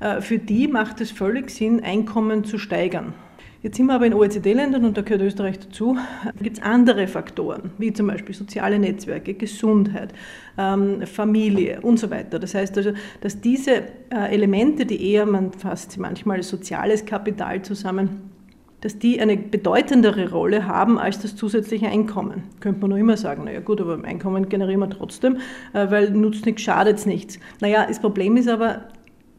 Äh, 0.00 0.20
für 0.20 0.38
die 0.38 0.68
macht 0.68 1.00
es 1.00 1.10
völlig 1.10 1.50
Sinn, 1.50 1.82
Einkommen 1.82 2.44
zu 2.44 2.58
steigern. 2.58 3.14
Jetzt 3.62 3.76
sind 3.76 3.86
wir 3.86 3.94
aber 3.94 4.06
in 4.06 4.14
OECD-Ländern 4.14 4.84
und 4.84 4.96
da 4.96 5.02
gehört 5.02 5.22
Österreich 5.22 5.60
dazu. 5.60 5.96
Da 6.24 6.42
gibt 6.42 6.58
es 6.58 6.62
andere 6.64 7.06
Faktoren, 7.06 7.70
wie 7.78 7.92
zum 7.92 8.08
Beispiel 8.08 8.34
soziale 8.34 8.76
Netzwerke, 8.76 9.34
Gesundheit, 9.34 10.12
ähm, 10.58 11.06
Familie 11.06 11.80
und 11.80 11.96
so 12.00 12.10
weiter. 12.10 12.40
Das 12.40 12.56
heißt 12.56 12.76
also, 12.76 12.90
dass 13.20 13.40
diese 13.40 13.84
äh, 14.10 14.34
Elemente, 14.34 14.84
die 14.84 15.12
eher, 15.12 15.26
man 15.26 15.52
fasst 15.52 15.96
manchmal 15.96 16.42
soziales 16.42 17.06
Kapital 17.06 17.62
zusammen, 17.62 18.32
dass 18.80 18.98
die 18.98 19.20
eine 19.20 19.36
bedeutendere 19.36 20.30
Rolle 20.30 20.66
haben 20.66 20.98
als 20.98 21.20
das 21.20 21.36
zusätzliche 21.36 21.86
Einkommen. 21.86 22.42
Könnte 22.58 22.80
man 22.80 22.90
nur 22.90 22.98
immer 22.98 23.16
sagen, 23.16 23.44
naja 23.44 23.60
gut, 23.60 23.80
aber 23.80 24.02
Einkommen 24.02 24.48
generieren 24.48 24.80
wir 24.80 24.90
trotzdem, 24.90 25.36
äh, 25.72 25.88
weil 25.88 26.10
nutzt 26.10 26.46
nichts, 26.46 26.62
schadet 26.62 26.98
es 26.98 27.06
nichts. 27.06 27.38
Naja, 27.60 27.86
das 27.86 28.00
Problem 28.00 28.36
ist 28.36 28.48
aber, 28.48 28.88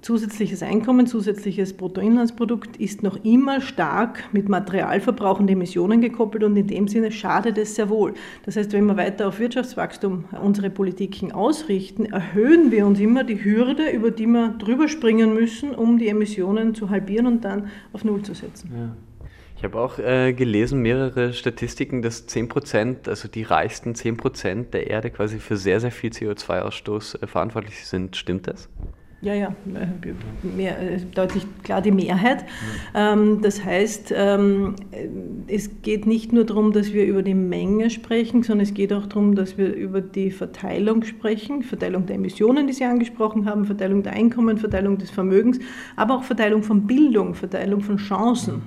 Zusätzliches 0.04 0.62
Einkommen, 0.62 1.08
zusätzliches 1.08 1.72
Bruttoinlandsprodukt 1.78 2.76
ist 2.76 3.04
noch 3.04 3.24
immer 3.24 3.62
stark 3.62 4.26
mit 4.34 4.50
Materialverbrauch 4.50 5.40
und 5.40 5.50
Emissionen 5.50 6.02
gekoppelt 6.02 6.44
und 6.44 6.58
in 6.58 6.68
dem 6.68 6.90
Sinne 6.90 7.10
schadet 7.10 7.58
es 7.58 7.76
sehr 7.76 7.88
wohl. 7.88 8.14
Das 8.46 8.58
heißt, 8.58 8.74
wenn 8.74 8.86
wir 8.86 8.98
weiter 8.98 9.30
auf 9.30 9.40
Wirtschaftswachstum 9.40 10.26
unsere 10.42 10.70
Politiken 10.70 11.32
ausrichten, 11.32 12.06
erhöhen 12.06 12.70
wir 12.70 12.86
uns 12.86 13.00
immer 13.00 13.24
die 13.24 13.46
Hürde, 13.46 13.92
über 13.92 14.12
die 14.12 14.28
wir 14.28 14.50
drüber 14.50 14.90
springen 14.90 15.34
müssen, 15.34 15.74
um 15.74 15.98
die 15.98 16.10
Emissionen 16.10 16.76
zu 16.76 16.90
halbieren 16.90 17.26
und 17.26 17.46
dann 17.46 17.70
auf 17.94 18.04
Null 18.04 18.24
zu 18.24 18.34
setzen. 18.34 18.72
Ja. 18.76 18.98
Ich 19.56 19.64
habe 19.64 19.80
auch 19.80 20.00
äh, 20.00 20.34
gelesen, 20.34 20.82
mehrere 20.82 21.32
Statistiken, 21.32 22.02
dass 22.02 22.28
10 22.28 22.50
Prozent, 22.50 23.08
also 23.08 23.30
die 23.30 23.44
reichsten 23.44 23.96
10 23.96 24.18
Prozent 24.18 24.74
der 24.74 24.88
Erde 24.88 25.12
quasi 25.12 25.40
für 25.40 25.56
sehr, 25.56 25.80
sehr 25.80 25.92
viel 25.92 26.10
CO2-Ausstoß 26.10 27.24
äh, 27.24 27.28
verantwortlich 27.28 27.88
sind. 27.88 28.18
Stimmt 28.18 28.48
das? 28.48 28.68
Ja, 29.24 29.34
ja, 29.34 29.56
mehr, 30.44 30.78
äh, 30.82 31.00
deutlich 31.16 31.46
klar 31.64 31.82
die 31.82 31.92
Mehrheit. 31.92 32.44
Ja. 32.94 33.14
Ähm, 33.14 33.42
das 33.42 33.64
heißt, 33.64 34.14
ähm, 34.14 34.76
es 35.48 35.82
geht 35.82 36.06
nicht 36.06 36.34
nur 36.34 36.44
darum, 36.44 36.74
dass 36.74 36.92
wir 36.92 37.06
über 37.06 37.24
die 37.24 37.34
Menge 37.34 37.90
sprechen, 37.90 38.44
sondern 38.44 38.66
es 38.66 38.74
geht 38.74 38.92
auch 38.92 39.06
darum, 39.06 39.36
dass 39.36 39.58
wir 39.58 39.74
über 39.74 40.02
die 40.02 40.30
Verteilung 40.30 41.04
sprechen, 41.04 41.64
Verteilung 41.64 42.06
der 42.06 42.18
Emissionen, 42.18 42.68
die 42.68 42.74
Sie 42.74 42.84
angesprochen 42.84 43.46
haben, 43.46 43.64
Verteilung 43.64 44.04
der 44.04 44.12
Einkommen, 44.12 44.58
Verteilung 44.58 44.98
des 44.98 45.10
Vermögens, 45.10 45.58
aber 45.96 46.16
auch 46.16 46.24
Verteilung 46.24 46.62
von 46.62 46.86
Bildung, 46.86 47.34
Verteilung 47.34 47.80
von 47.80 47.96
Chancen. 47.96 48.62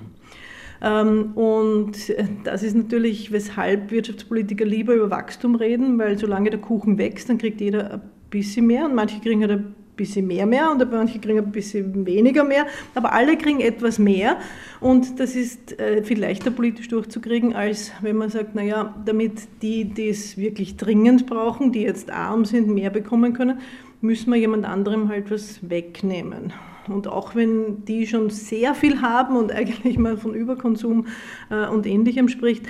Ähm, 0.81 1.33
und 1.35 1.97
das 2.43 2.63
ist 2.63 2.75
natürlich, 2.75 3.31
weshalb 3.31 3.91
Wirtschaftspolitiker 3.91 4.65
lieber 4.65 4.95
über 4.95 5.11
Wachstum 5.11 5.53
reden, 5.53 5.99
weil 5.99 6.17
solange 6.17 6.49
der 6.49 6.59
Kuchen 6.59 6.97
wächst, 6.97 7.29
dann 7.29 7.37
kriegt 7.37 7.61
jeder 7.61 7.93
ein 7.93 8.01
bisschen 8.31 8.65
mehr 8.65 8.85
und 8.85 8.95
manche 8.95 9.19
kriegen 9.19 9.41
halt 9.41 9.51
ein 9.51 9.75
bisschen 9.97 10.27
mehr 10.27 10.45
mehr 10.45 10.71
und 10.71 10.91
manche 10.91 11.19
kriegen 11.19 11.39
ein 11.39 11.51
bisschen 11.51 12.05
weniger 12.05 12.45
mehr, 12.45 12.65
aber 12.95 13.11
alle 13.11 13.37
kriegen 13.37 13.59
etwas 13.59 13.99
mehr 13.99 14.37
und 14.79 15.19
das 15.19 15.35
ist 15.35 15.77
äh, 15.79 16.03
viel 16.03 16.19
leichter 16.19 16.51
politisch 16.51 16.87
durchzukriegen, 16.87 17.53
als 17.53 17.91
wenn 18.01 18.15
man 18.15 18.29
sagt, 18.29 18.55
naja, 18.55 18.95
damit 19.05 19.33
die, 19.61 19.85
die 19.85 20.09
es 20.09 20.37
wirklich 20.37 20.77
dringend 20.77 21.25
brauchen, 21.25 21.71
die 21.73 21.81
jetzt 21.81 22.11
arm 22.11 22.45
sind, 22.45 22.69
mehr 22.69 22.89
bekommen 22.89 23.33
können, 23.33 23.59
müssen 23.99 24.31
wir 24.31 24.39
jemand 24.39 24.65
anderem 24.65 25.09
halt 25.09 25.29
was 25.31 25.59
wegnehmen. 25.69 26.53
Und 26.87 27.07
auch 27.07 27.35
wenn 27.35 27.83
die 27.85 28.07
schon 28.07 28.29
sehr 28.29 28.73
viel 28.73 29.01
haben 29.01 29.35
und 29.35 29.51
eigentlich 29.55 29.97
mal 29.97 30.17
von 30.17 30.33
Überkonsum 30.33 31.07
äh, 31.49 31.67
und 31.67 31.85
Ähnlichem 31.85 32.29
spricht, 32.29 32.65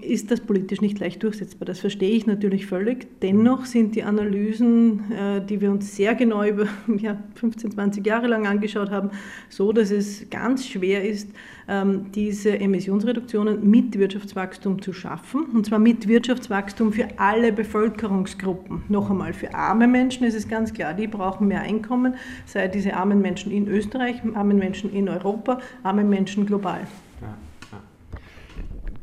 ist 0.00 0.30
das 0.30 0.40
politisch 0.40 0.80
nicht 0.80 0.98
leicht 0.98 1.22
durchsetzbar. 1.22 1.66
Das 1.66 1.78
verstehe 1.78 2.10
ich 2.10 2.26
natürlich 2.26 2.66
völlig. 2.66 3.06
Dennoch 3.20 3.66
sind 3.66 3.94
die 3.94 4.02
Analysen, 4.02 5.12
äh, 5.12 5.40
die 5.44 5.60
wir 5.60 5.70
uns 5.70 5.94
sehr 5.94 6.16
genau 6.16 6.42
über 6.44 6.66
ja, 6.98 7.16
15, 7.34 7.70
20 7.72 8.04
Jahre 8.04 8.26
lang 8.26 8.46
angeschaut 8.46 8.90
haben, 8.90 9.10
so, 9.48 9.72
dass 9.72 9.92
es 9.92 10.28
ganz 10.30 10.66
schwer 10.66 11.08
ist, 11.08 11.30
ähm, 11.68 12.06
diese 12.12 12.58
Emissionsreduktionen 12.58 13.68
mit 13.68 13.96
Wirtschaftswachstum 13.96 14.82
zu 14.82 14.92
schaffen. 14.92 15.44
Und 15.54 15.66
zwar 15.66 15.78
mit 15.78 16.08
Wirtschaftswachstum 16.08 16.92
für 16.92 17.06
alle 17.18 17.52
Bevölkerungsgruppen. 17.52 18.82
Noch 18.88 19.08
einmal, 19.10 19.32
für 19.34 19.54
arme 19.54 19.86
Menschen 19.86 20.26
ist 20.26 20.34
es 20.34 20.48
ganz 20.48 20.72
klar, 20.72 20.94
die 20.94 21.06
brauchen 21.06 21.46
mehr 21.48 21.60
Einkommen, 21.60 22.14
sei 22.46 22.66
diese 22.66 22.94
armen 22.94 23.20
Menschen 23.20 23.52
in 23.52 23.68
Österreich, 23.68 24.16
armen 24.34 24.58
Menschen 24.58 24.92
in 24.92 25.08
Europa, 25.08 25.60
arme 25.82 26.02
Menschen 26.02 26.44
global. 26.44 26.80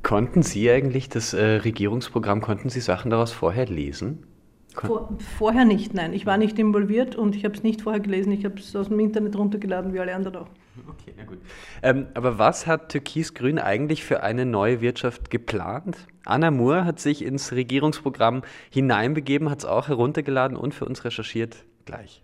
Konnten 0.06 0.44
Sie 0.44 0.70
eigentlich 0.70 1.10
das 1.10 1.34
äh, 1.34 1.44
Regierungsprogramm, 1.44 2.40
konnten 2.40 2.70
Sie 2.70 2.80
Sachen 2.80 3.10
daraus 3.10 3.32
vorher 3.32 3.66
lesen? 3.66 4.28
Vor, 4.76 5.18
vorher 5.40 5.66
nicht, 5.66 5.96
nein. 5.96 6.14
Ich 6.14 6.28
war 6.28 6.38
nicht 6.38 6.60
involviert 6.60 7.16
und 7.16 7.36
ich 7.36 7.44
habe 7.44 7.56
es 7.56 7.64
nicht 7.64 7.82
vorher 7.82 8.02
gelesen. 8.02 8.32
Ich 8.32 8.46
habe 8.46 8.60
es 8.60 8.76
aus 8.76 8.90
dem 8.90 9.00
Internet 9.00 9.36
runtergeladen, 9.36 9.96
wie 9.96 10.00
alle 10.00 10.14
anderen 10.14 10.36
auch. 10.36 10.48
Okay, 10.88 11.16
na 11.18 11.24
gut. 11.24 11.40
Ähm, 11.82 12.06
aber 12.14 12.38
was 12.38 12.68
hat 12.68 12.90
Türkis-Grün 12.90 13.58
eigentlich 13.58 14.04
für 14.04 14.22
eine 14.22 14.46
neue 14.46 14.80
Wirtschaft 14.80 15.32
geplant? 15.32 15.98
Anna 16.24 16.52
Moore 16.52 16.86
hat 16.86 17.00
sich 17.00 17.26
ins 17.26 17.52
Regierungsprogramm 17.52 18.44
hineinbegeben, 18.70 19.50
hat 19.50 19.60
es 19.60 19.66
auch 19.66 19.88
heruntergeladen 19.88 20.56
und 20.56 20.76
für 20.76 20.86
uns 20.86 21.04
recherchiert. 21.04 21.66
Gleich. 21.86 22.22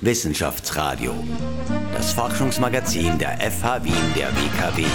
Wissenschaftsradio, 0.00 1.12
das 1.92 2.14
Forschungsmagazin 2.14 3.18
der 3.18 3.38
FH 3.38 3.84
Wien 3.84 4.14
der 4.16 4.28
WKW. 4.28 4.86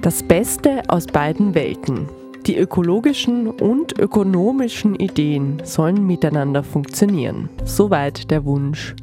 Das 0.00 0.22
Beste 0.22 0.82
aus 0.86 1.06
beiden 1.06 1.56
Welten. 1.56 2.08
Die 2.46 2.56
ökologischen 2.56 3.48
und 3.48 3.98
ökonomischen 3.98 4.94
Ideen 4.94 5.60
sollen 5.64 6.06
miteinander 6.06 6.62
funktionieren. 6.62 7.48
Soweit 7.64 8.30
der 8.30 8.44
Wunsch 8.44 8.94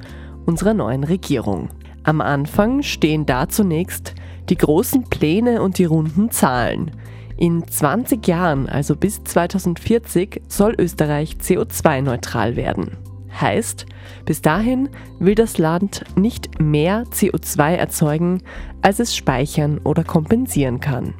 unserer 0.45 0.73
neuen 0.73 1.03
Regierung. 1.03 1.67
Am 2.03 2.21
Anfang 2.21 2.81
stehen 2.81 3.25
da 3.25 3.49
zunächst 3.49 4.15
die 4.47 4.55
großen 4.55 5.03
Pläne 5.03 5.61
und 5.61 5.79
die 5.79 5.85
runden 5.85 6.31
Zahlen. 6.31 6.91
In 7.35 7.67
20 7.67 8.25
Jahren, 8.25 8.69
also 8.69 8.95
bis 8.95 9.21
2040, 9.21 10.43
soll 10.47 10.75
Österreich 10.79 11.35
CO2-neutral 11.41 12.55
werden. 12.55 12.91
Heißt, 13.39 13.85
bis 14.25 14.41
dahin 14.41 14.89
will 15.19 15.35
das 15.35 15.57
Land 15.57 16.03
nicht 16.15 16.61
mehr 16.61 17.03
CO2 17.05 17.73
erzeugen, 17.73 18.41
als 18.81 18.99
es 18.99 19.15
speichern 19.15 19.79
oder 19.83 20.03
kompensieren 20.03 20.79
kann. 20.79 21.13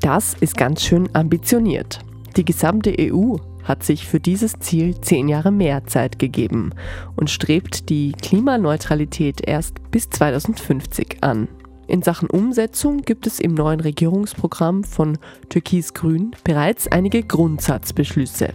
Das 0.00 0.34
ist 0.34 0.56
ganz 0.56 0.82
schön 0.82 1.08
ambitioniert. 1.14 2.00
Die 2.36 2.44
gesamte 2.44 2.94
EU 2.98 3.36
hat 3.62 3.82
sich 3.82 4.06
für 4.06 4.20
dieses 4.20 4.58
Ziel 4.58 5.00
zehn 5.00 5.28
Jahre 5.28 5.50
mehr 5.50 5.86
Zeit 5.86 6.18
gegeben 6.18 6.70
und 7.16 7.30
strebt 7.30 7.88
die 7.88 8.12
Klimaneutralität 8.12 9.40
erst 9.46 9.90
bis 9.90 10.10
2050 10.10 11.18
an. 11.22 11.48
In 11.86 12.02
Sachen 12.02 12.28
Umsetzung 12.28 12.98
gibt 13.02 13.26
es 13.26 13.40
im 13.40 13.54
neuen 13.54 13.80
Regierungsprogramm 13.80 14.84
von 14.84 15.18
Türkis-Grün 15.48 16.32
bereits 16.42 16.88
einige 16.88 17.22
Grundsatzbeschlüsse. 17.22 18.52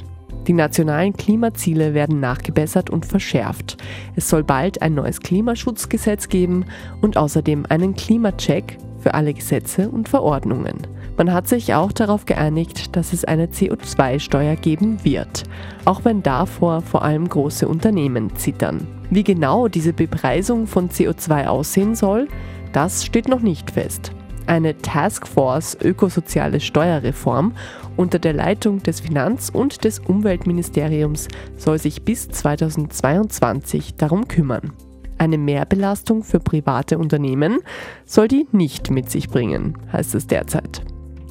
Die 0.48 0.54
nationalen 0.54 1.14
Klimaziele 1.14 1.94
werden 1.94 2.20
nachgebessert 2.20 2.90
und 2.90 3.06
verschärft. 3.06 3.78
Es 4.16 4.30
soll 4.30 4.44
bald 4.44 4.82
ein 4.82 4.96
neues 4.96 5.20
Klimaschutzgesetz 5.20 6.30
geben 6.30 6.66
und 7.02 7.18
außerdem 7.18 7.66
einen 7.70 7.96
Klimacheck 7.96 8.78
für 9.00 9.14
alle 9.14 9.34
Gesetze 9.34 9.90
und 9.90 10.10
Verordnungen. 10.10 10.78
Man 11.18 11.34
hat 11.34 11.50
sich 11.50 11.74
auch 11.74 11.92
darauf 11.92 12.26
geeinigt, 12.26 12.96
dass 12.96 13.12
es 13.12 13.26
eine 13.26 13.48
CO2-Steuer 13.48 14.56
geben 14.56 15.04
wird, 15.04 15.44
auch 15.84 16.06
wenn 16.06 16.24
davor 16.24 16.82
vor 16.82 17.04
allem 17.04 17.28
große 17.28 17.68
Unternehmen 17.68 18.36
zittern. 18.38 18.88
Wie 19.10 19.24
genau 19.24 19.68
diese 19.68 19.92
Bepreisung 19.92 20.66
von 20.66 20.90
CO2 20.90 21.48
aussehen 21.48 21.96
soll, 21.96 22.30
das 22.72 23.04
steht 23.04 23.28
noch 23.28 23.42
nicht 23.42 23.72
fest. 23.72 24.14
Eine 24.46 24.78
Taskforce 24.78 25.78
Ökosoziale 25.82 26.60
Steuerreform 26.60 27.54
unter 28.00 28.18
der 28.18 28.32
Leitung 28.32 28.82
des 28.82 29.02
Finanz- 29.02 29.50
und 29.50 29.84
des 29.84 30.00
Umweltministeriums 30.00 31.28
soll 31.58 31.80
sich 31.80 32.04
bis 32.04 32.30
2022 32.30 33.96
darum 33.96 34.30
kümmern. 34.30 34.72
Eine 35.18 35.38
Mehrbelastung 35.38 36.24
für 36.24 36.40
private 36.40 36.98
Unternehmen 36.98 37.60
soll 38.06 38.30
die 38.30 38.48
nicht 38.54 38.90
mit 38.90 39.10
sich 39.10 39.28
bringen, 39.28 39.78
heißt 39.92 40.16
es 40.16 40.28
derzeit. 40.28 40.82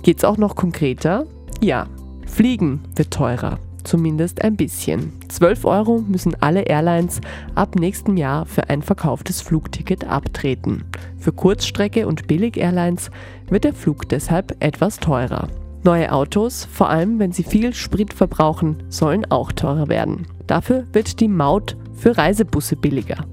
Geht's 0.03 0.25
auch 0.25 0.37
noch 0.37 0.57
konkreter? 0.57 1.27
Ja, 1.63 1.87
Fliegen 2.27 2.83
wird 2.95 3.13
teurer. 3.13 3.59
Zumindest 3.85 4.43
ein 4.43 4.57
bisschen. 4.57 5.13
12 5.29 5.65
Euro 5.65 6.05
müssen 6.07 6.37
alle 6.41 6.65
Airlines 6.65 7.23
ab 7.55 7.77
nächstem 7.77 8.19
Jahr 8.19 8.45
für 8.45 8.69
ein 8.69 8.83
verkauftes 8.83 9.41
Flugticket 9.41 10.07
abtreten. 10.07 10.85
Für 11.17 11.33
Kurzstrecke 11.33 12.07
und 12.07 12.27
Billig-Airlines 12.27 13.11
wird 13.49 13.65
der 13.65 13.73
Flug 13.73 14.07
deshalb 14.11 14.55
etwas 14.63 15.01
teurer. 15.01 15.49
Neue 15.85 16.13
Autos, 16.13 16.65
vor 16.65 16.91
allem 16.91 17.19
wenn 17.19 17.33
sie 17.33 17.45
viel 17.45 17.73
Sprit 17.73 18.13
verbrauchen, 18.13 18.83
sollen 18.89 19.31
auch 19.31 19.53
teurer 19.53 19.89
werden. 19.89 20.27
Dafür 20.47 20.87
wird 20.93 21.21
die 21.21 21.29
Maut 21.29 21.77
für 21.95 22.19
Reisebusse 22.19 22.77
billiger. 22.77 23.25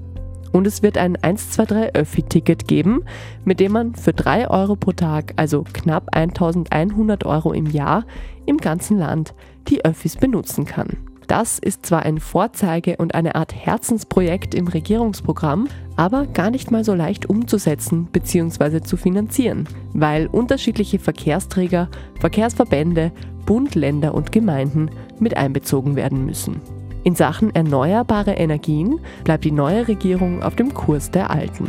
Und 0.52 0.66
es 0.66 0.82
wird 0.82 0.96
ein 0.96 1.16
123 1.16 1.94
Öffi-Ticket 1.94 2.68
geben, 2.68 3.04
mit 3.44 3.60
dem 3.60 3.72
man 3.72 3.94
für 3.94 4.12
3 4.12 4.48
Euro 4.48 4.76
pro 4.76 4.92
Tag, 4.92 5.34
also 5.36 5.64
knapp 5.70 6.14
1100 6.14 7.26
Euro 7.26 7.52
im 7.52 7.66
Jahr, 7.66 8.04
im 8.46 8.58
ganzen 8.58 8.98
Land 8.98 9.34
die 9.68 9.84
Öffis 9.84 10.16
benutzen 10.16 10.64
kann. 10.64 10.96
Das 11.26 11.58
ist 11.58 11.84
zwar 11.84 12.02
ein 12.04 12.20
Vorzeige- 12.20 12.96
und 12.98 13.14
eine 13.14 13.34
Art 13.34 13.54
Herzensprojekt 13.54 14.54
im 14.54 14.68
Regierungsprogramm, 14.68 15.68
aber 15.96 16.26
gar 16.26 16.50
nicht 16.50 16.70
mal 16.70 16.84
so 16.84 16.94
leicht 16.94 17.26
umzusetzen 17.28 18.06
bzw. 18.12 18.82
zu 18.82 18.96
finanzieren, 18.96 19.68
weil 19.92 20.28
unterschiedliche 20.28 20.98
Verkehrsträger, 20.98 21.88
Verkehrsverbände, 22.20 23.10
Bund, 23.44 23.74
Länder 23.74 24.14
und 24.14 24.30
Gemeinden 24.30 24.90
mit 25.18 25.36
einbezogen 25.36 25.96
werden 25.96 26.24
müssen. 26.24 26.60
In 27.02 27.14
Sachen 27.14 27.54
erneuerbare 27.54 28.32
Energien 28.32 29.00
bleibt 29.24 29.44
die 29.44 29.52
neue 29.52 29.86
Regierung 29.88 30.42
auf 30.42 30.56
dem 30.56 30.74
Kurs 30.74 31.10
der 31.10 31.30
alten. 31.30 31.66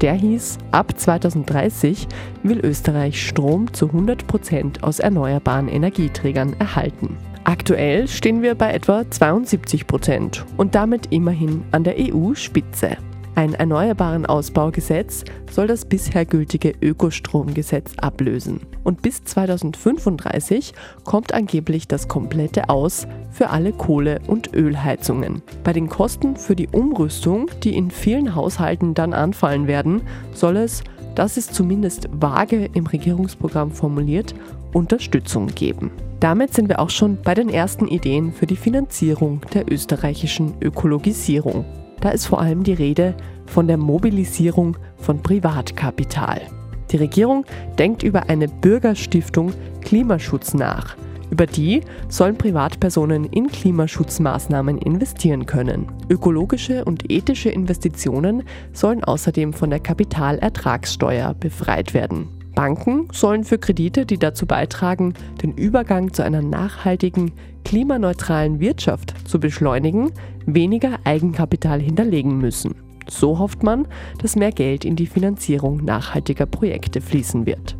Der 0.00 0.14
hieß, 0.14 0.58
ab 0.70 0.98
2030 0.98 2.06
will 2.42 2.60
Österreich 2.64 3.26
Strom 3.26 3.72
zu 3.72 3.86
100 3.86 4.26
Prozent 4.26 4.84
aus 4.84 4.98
erneuerbaren 5.00 5.68
Energieträgern 5.68 6.54
erhalten. 6.58 7.16
Aktuell 7.48 8.08
stehen 8.08 8.42
wir 8.42 8.54
bei 8.54 8.74
etwa 8.74 9.10
72 9.10 9.86
Prozent 9.86 10.44
und 10.58 10.74
damit 10.74 11.10
immerhin 11.12 11.64
an 11.70 11.82
der 11.82 11.94
EU-Spitze. 11.98 12.98
Ein 13.36 13.54
Erneuerbaren 13.54 14.26
Ausbaugesetz 14.26 15.24
soll 15.50 15.66
das 15.66 15.86
bisher 15.86 16.26
gültige 16.26 16.74
Ökostromgesetz 16.82 17.94
ablösen. 17.96 18.60
Und 18.84 19.00
bis 19.00 19.24
2035 19.24 20.74
kommt 21.04 21.32
angeblich 21.32 21.88
das 21.88 22.06
komplette 22.06 22.68
Aus 22.68 23.06
für 23.30 23.48
alle 23.48 23.72
Kohle- 23.72 24.20
und 24.26 24.54
Ölheizungen. 24.54 25.40
Bei 25.64 25.72
den 25.72 25.88
Kosten 25.88 26.36
für 26.36 26.54
die 26.54 26.68
Umrüstung, 26.68 27.50
die 27.64 27.74
in 27.74 27.90
vielen 27.90 28.34
Haushalten 28.34 28.92
dann 28.92 29.14
anfallen 29.14 29.66
werden, 29.66 30.02
soll 30.34 30.58
es, 30.58 30.84
das 31.14 31.38
ist 31.38 31.54
zumindest 31.54 32.10
vage 32.12 32.68
im 32.74 32.86
Regierungsprogramm 32.86 33.70
formuliert, 33.72 34.34
Unterstützung 34.72 35.48
geben. 35.48 35.90
Damit 36.20 36.52
sind 36.52 36.68
wir 36.68 36.80
auch 36.80 36.90
schon 36.90 37.18
bei 37.22 37.34
den 37.34 37.48
ersten 37.48 37.86
Ideen 37.86 38.32
für 38.32 38.46
die 38.46 38.56
Finanzierung 38.56 39.40
der 39.54 39.70
österreichischen 39.70 40.54
Ökologisierung. 40.60 41.64
Da 42.00 42.10
ist 42.10 42.26
vor 42.26 42.40
allem 42.40 42.64
die 42.64 42.72
Rede 42.72 43.14
von 43.46 43.68
der 43.68 43.76
Mobilisierung 43.76 44.76
von 44.96 45.22
Privatkapital. 45.22 46.42
Die 46.90 46.96
Regierung 46.96 47.44
denkt 47.78 48.02
über 48.02 48.28
eine 48.28 48.48
Bürgerstiftung 48.48 49.52
Klimaschutz 49.82 50.54
nach. 50.54 50.96
Über 51.30 51.46
die 51.46 51.82
sollen 52.08 52.38
Privatpersonen 52.38 53.24
in 53.24 53.48
Klimaschutzmaßnahmen 53.48 54.78
investieren 54.78 55.44
können. 55.44 55.86
Ökologische 56.08 56.84
und 56.84 57.10
ethische 57.10 57.50
Investitionen 57.50 58.44
sollen 58.72 59.04
außerdem 59.04 59.52
von 59.52 59.70
der 59.70 59.80
Kapitalertragssteuer 59.80 61.34
befreit 61.34 61.92
werden. 61.92 62.37
Banken 62.58 63.06
sollen 63.12 63.44
für 63.44 63.56
Kredite, 63.56 64.04
die 64.04 64.18
dazu 64.18 64.44
beitragen, 64.44 65.14
den 65.42 65.52
Übergang 65.52 66.12
zu 66.12 66.24
einer 66.24 66.42
nachhaltigen, 66.42 67.30
klimaneutralen 67.64 68.58
Wirtschaft 68.58 69.14
zu 69.28 69.38
beschleunigen, 69.38 70.10
weniger 70.44 70.98
Eigenkapital 71.04 71.80
hinterlegen 71.80 72.38
müssen. 72.38 72.74
So 73.08 73.38
hofft 73.38 73.62
man, 73.62 73.86
dass 74.20 74.34
mehr 74.34 74.50
Geld 74.50 74.84
in 74.84 74.96
die 74.96 75.06
Finanzierung 75.06 75.84
nachhaltiger 75.84 76.46
Projekte 76.46 77.00
fließen 77.00 77.46
wird. 77.46 77.76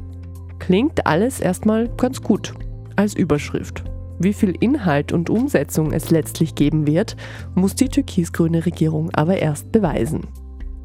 Klingt 0.60 1.08
alles 1.08 1.40
erstmal 1.40 1.88
ganz 1.96 2.22
gut 2.22 2.54
als 2.94 3.14
Überschrift. 3.14 3.82
Wie 4.20 4.32
viel 4.32 4.54
Inhalt 4.60 5.12
und 5.12 5.28
Umsetzung 5.28 5.90
es 5.90 6.10
letztlich 6.10 6.54
geben 6.54 6.86
wird, 6.86 7.16
muss 7.56 7.74
die 7.74 7.88
türkisgrüne 7.88 8.64
Regierung 8.64 9.10
aber 9.12 9.38
erst 9.38 9.72
beweisen. 9.72 10.28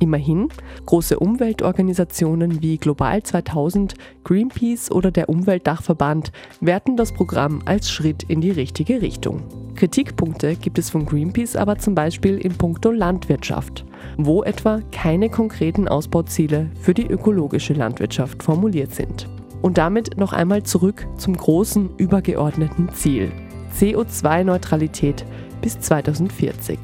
Immerhin, 0.04 0.50
große 0.86 1.18
Umweltorganisationen 1.18 2.62
wie 2.62 2.78
Global 2.78 3.24
2000, 3.24 3.94
Greenpeace 4.26 4.92
oder 4.92 5.12
der 5.12 5.30
Umweltdachverband 5.30 6.34
werten 6.60 6.98
das 6.98 7.14
Programm 7.14 7.62
als 7.64 7.90
Schritt 7.90 8.24
in 8.24 8.42
die 8.42 8.52
richtige 8.52 9.02
Richtung. 9.02 9.44
Kritikpunkte 9.76 10.58
gibt 10.58 10.78
es 10.78 10.90
von 10.90 11.06
Greenpeace 11.06 11.56
aber 11.56 11.78
zum 11.78 11.96
Beispiel 11.96 12.38
in 12.38 12.52
puncto 12.52 12.92
Landwirtschaft, 12.92 13.86
wo 14.18 14.44
etwa 14.44 14.82
keine 14.92 15.30
konkreten 15.30 15.88
Ausbauziele 15.88 16.70
für 16.82 16.94
die 16.94 17.08
ökologische 17.08 17.72
Landwirtschaft 17.72 18.44
formuliert 18.44 18.94
sind. 18.94 19.30
Und 19.62 19.78
damit 19.78 20.18
noch 20.18 20.34
einmal 20.34 20.64
zurück 20.64 21.08
zum 21.16 21.38
großen 21.38 21.92
übergeordneten 21.96 22.90
Ziel 22.90 23.32
CO2-Neutralität 23.80 25.24
bis 25.62 25.80
2040. 25.80 26.78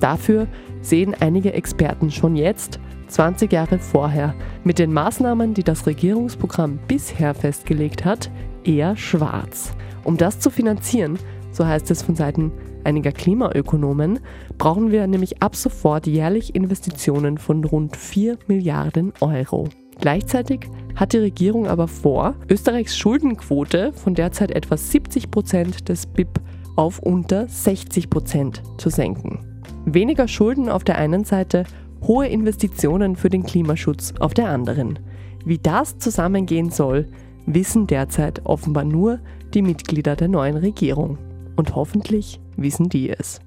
Dafür 0.00 0.46
sehen 0.88 1.14
einige 1.18 1.52
Experten 1.52 2.10
schon 2.10 2.36
jetzt, 2.36 2.80
20 3.08 3.52
Jahre 3.52 3.78
vorher, 3.78 4.34
mit 4.64 4.78
den 4.78 4.92
Maßnahmen, 4.92 5.54
die 5.54 5.64
das 5.64 5.86
Regierungsprogramm 5.86 6.78
bisher 6.88 7.34
festgelegt 7.34 8.04
hat, 8.04 8.30
eher 8.64 8.96
schwarz. 8.96 9.72
Um 10.04 10.16
das 10.16 10.40
zu 10.40 10.50
finanzieren, 10.50 11.18
so 11.52 11.66
heißt 11.66 11.90
es 11.90 12.02
von 12.02 12.14
Seiten 12.14 12.52
einiger 12.84 13.12
Klimaökonomen, 13.12 14.20
brauchen 14.56 14.90
wir 14.90 15.06
nämlich 15.06 15.42
ab 15.42 15.56
sofort 15.56 16.06
jährlich 16.06 16.54
Investitionen 16.54 17.38
von 17.38 17.64
rund 17.64 17.96
4 17.96 18.38
Milliarden 18.46 19.12
Euro. 19.20 19.68
Gleichzeitig 20.00 20.60
hat 20.94 21.12
die 21.12 21.18
Regierung 21.18 21.66
aber 21.66 21.88
vor, 21.88 22.34
Österreichs 22.48 22.96
Schuldenquote 22.96 23.92
von 23.92 24.14
derzeit 24.14 24.52
etwa 24.52 24.76
70 24.76 25.30
Prozent 25.30 25.88
des 25.88 26.06
BIP 26.06 26.40
auf 26.76 27.00
unter 27.00 27.48
60 27.48 28.08
Prozent 28.08 28.62
zu 28.78 28.90
senken. 28.90 29.47
Weniger 29.84 30.28
Schulden 30.28 30.68
auf 30.68 30.84
der 30.84 30.98
einen 30.98 31.24
Seite, 31.24 31.64
hohe 32.02 32.28
Investitionen 32.28 33.16
für 33.16 33.28
den 33.28 33.42
Klimaschutz 33.42 34.14
auf 34.20 34.34
der 34.34 34.48
anderen. 34.48 34.98
Wie 35.44 35.58
das 35.58 35.98
zusammengehen 35.98 36.70
soll, 36.70 37.08
wissen 37.46 37.86
derzeit 37.86 38.44
offenbar 38.44 38.84
nur 38.84 39.20
die 39.54 39.62
Mitglieder 39.62 40.16
der 40.16 40.28
neuen 40.28 40.56
Regierung. 40.56 41.18
Und 41.56 41.74
hoffentlich 41.74 42.40
wissen 42.56 42.88
die 42.88 43.10
es. 43.10 43.40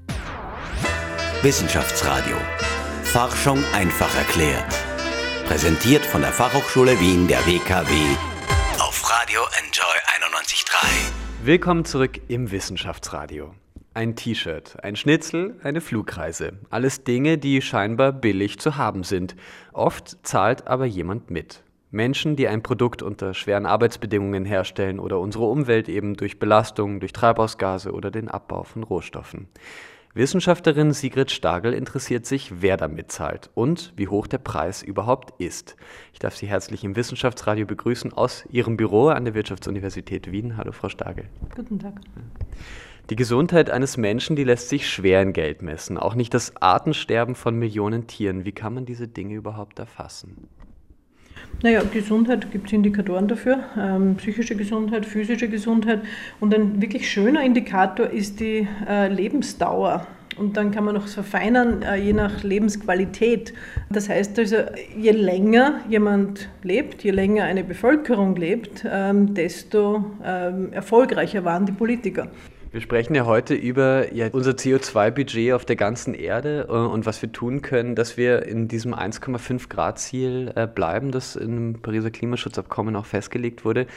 Wissenschaftsradio. 1.43 2.35
Forschung 3.03 3.59
einfach 3.73 4.15
erklärt. 4.17 4.73
Präsentiert 5.45 6.05
von 6.05 6.21
der 6.21 6.31
Fachhochschule 6.31 6.99
Wien 6.99 7.27
der 7.27 7.39
WKW 7.45 7.93
auf 8.79 9.09
Radio 9.09 9.41
Enjoy 9.63 9.85
91.3. 10.27 11.45
Willkommen 11.45 11.85
zurück 11.85 12.21
im 12.27 12.51
Wissenschaftsradio. 12.51 13.53
Ein 13.93 14.15
T-Shirt, 14.15 14.77
ein 14.83 14.95
Schnitzel, 14.95 15.59
eine 15.63 15.81
Flugreise. 15.81 16.53
Alles 16.69 17.03
Dinge, 17.03 17.37
die 17.37 17.61
scheinbar 17.61 18.13
billig 18.13 18.57
zu 18.57 18.77
haben 18.77 19.03
sind. 19.03 19.35
Oft 19.73 20.25
zahlt 20.25 20.65
aber 20.65 20.85
jemand 20.85 21.29
mit. 21.29 21.61
Menschen, 21.89 22.37
die 22.37 22.47
ein 22.47 22.63
Produkt 22.63 23.01
unter 23.01 23.33
schweren 23.33 23.65
Arbeitsbedingungen 23.65 24.45
herstellen 24.45 24.97
oder 24.97 25.19
unsere 25.19 25.43
Umwelt 25.43 25.89
eben 25.89 26.15
durch 26.15 26.39
Belastung, 26.39 27.01
durch 27.01 27.11
Treibhausgase 27.11 27.91
oder 27.91 28.11
den 28.11 28.29
Abbau 28.29 28.63
von 28.63 28.83
Rohstoffen. 28.83 29.49
Wissenschaftlerin 30.13 30.93
Sigrid 30.93 31.29
Stagel 31.29 31.73
interessiert 31.73 32.25
sich, 32.25 32.61
wer 32.61 32.77
damit 32.77 33.11
zahlt 33.11 33.49
und 33.55 33.91
wie 33.97 34.07
hoch 34.07 34.27
der 34.27 34.37
Preis 34.37 34.83
überhaupt 34.83 35.33
ist. 35.41 35.75
Ich 36.13 36.19
darf 36.19 36.37
Sie 36.37 36.47
herzlich 36.47 36.85
im 36.85 36.95
Wissenschaftsradio 36.95 37.65
begrüßen 37.65 38.13
aus 38.13 38.45
Ihrem 38.49 38.77
Büro 38.77 39.09
an 39.09 39.25
der 39.25 39.33
Wirtschaftsuniversität 39.33 40.31
Wien. 40.31 40.55
Hallo, 40.55 40.71
Frau 40.71 40.87
Stagel. 40.87 41.25
Guten 41.53 41.77
Tag. 41.77 41.95
Die 43.11 43.17
Gesundheit 43.17 43.69
eines 43.69 43.97
Menschen, 43.97 44.37
die 44.37 44.45
lässt 44.45 44.69
sich 44.69 44.89
schwer 44.89 45.21
in 45.21 45.33
Geld 45.33 45.61
messen. 45.61 45.97
Auch 45.97 46.15
nicht 46.15 46.33
das 46.33 46.55
Artensterben 46.61 47.35
von 47.35 47.59
Millionen 47.59 48.07
Tieren. 48.07 48.45
Wie 48.45 48.53
kann 48.53 48.73
man 48.73 48.85
diese 48.85 49.05
Dinge 49.05 49.33
überhaupt 49.33 49.79
erfassen? 49.79 50.47
Naja, 51.61 51.83
Gesundheit 51.83 52.49
gibt 52.53 52.67
es 52.67 52.73
Indikatoren 52.73 53.27
dafür, 53.27 53.65
ähm, 53.77 54.15
psychische 54.15 54.55
Gesundheit, 54.55 55.05
physische 55.05 55.49
Gesundheit. 55.49 56.03
Und 56.39 56.55
ein 56.55 56.81
wirklich 56.81 57.11
schöner 57.11 57.43
Indikator 57.43 58.07
ist 58.07 58.39
die 58.39 58.65
äh, 58.87 59.09
Lebensdauer. 59.09 60.07
Und 60.37 60.55
dann 60.55 60.71
kann 60.71 60.85
man 60.85 60.95
noch 60.95 61.09
verfeinern, 61.09 61.81
äh, 61.81 61.97
je 61.97 62.13
nach 62.13 62.43
Lebensqualität. 62.43 63.53
Das 63.89 64.07
heißt 64.07 64.39
also, 64.39 64.55
je 64.97 65.11
länger 65.11 65.81
jemand 65.89 66.47
lebt, 66.63 67.03
je 67.03 67.11
länger 67.11 67.43
eine 67.43 67.65
Bevölkerung 67.65 68.37
lebt, 68.37 68.85
ähm, 68.89 69.33
desto 69.33 70.05
ähm, 70.23 70.71
erfolgreicher 70.71 71.43
waren 71.43 71.65
die 71.65 71.73
Politiker. 71.73 72.31
Wir 72.71 72.79
sprechen 72.79 73.15
ja 73.15 73.25
heute 73.25 73.53
über 73.53 74.13
ja, 74.13 74.29
unser 74.31 74.51
CO2-Budget 74.51 75.51
auf 75.51 75.65
der 75.65 75.75
ganzen 75.75 76.13
Erde 76.13 76.67
äh, 76.69 76.71
und 76.71 77.05
was 77.05 77.21
wir 77.21 77.29
tun 77.29 77.61
können, 77.61 77.95
dass 77.95 78.15
wir 78.15 78.45
in 78.45 78.69
diesem 78.69 78.93
1,5 78.93 79.67
Grad-Ziel 79.67 80.53
äh, 80.55 80.67
bleiben, 80.67 81.11
das 81.11 81.35
im 81.35 81.81
Pariser 81.81 82.11
Klimaschutzabkommen 82.11 82.95
auch 82.95 83.05
festgelegt 83.05 83.65
wurde. 83.65 83.87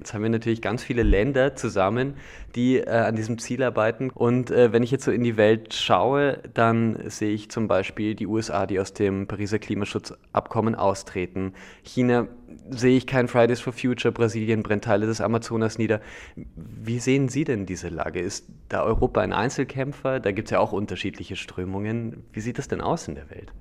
Jetzt 0.00 0.14
haben 0.14 0.22
wir 0.22 0.30
natürlich 0.30 0.62
ganz 0.62 0.82
viele 0.82 1.02
Länder 1.02 1.56
zusammen, 1.56 2.14
die 2.54 2.78
äh, 2.78 2.88
an 2.88 3.16
diesem 3.16 3.36
Ziel 3.36 3.62
arbeiten. 3.62 4.08
Und 4.08 4.50
äh, 4.50 4.72
wenn 4.72 4.82
ich 4.82 4.90
jetzt 4.90 5.04
so 5.04 5.10
in 5.10 5.22
die 5.22 5.36
Welt 5.36 5.74
schaue, 5.74 6.38
dann 6.54 6.98
sehe 7.10 7.34
ich 7.34 7.50
zum 7.50 7.68
Beispiel 7.68 8.14
die 8.14 8.26
USA, 8.26 8.64
die 8.64 8.80
aus 8.80 8.94
dem 8.94 9.26
Pariser 9.26 9.58
Klimaschutzabkommen 9.58 10.74
austreten. 10.74 11.52
China 11.82 12.28
sehe 12.70 12.96
ich 12.96 13.06
kein 13.06 13.28
Fridays 13.28 13.60
for 13.60 13.74
Future, 13.74 14.10
Brasilien 14.10 14.62
brennt 14.62 14.84
Teile 14.84 15.04
des 15.04 15.20
Amazonas 15.20 15.76
nieder. 15.76 16.00
Wie 16.34 16.98
sehen 16.98 17.28
Sie 17.28 17.44
denn 17.44 17.66
diese 17.66 17.90
Lage? 17.90 18.20
Ist 18.20 18.46
da 18.70 18.82
Europa 18.82 19.20
ein 19.20 19.34
Einzelkämpfer? 19.34 20.18
Da 20.18 20.32
gibt 20.32 20.48
es 20.48 20.52
ja 20.52 20.60
auch 20.60 20.72
unterschiedliche 20.72 21.36
Strömungen. 21.36 22.24
Wie 22.32 22.40
sieht 22.40 22.56
das 22.56 22.68
denn 22.68 22.80
aus 22.80 23.06
in 23.06 23.16
der 23.16 23.28
Welt? 23.28 23.52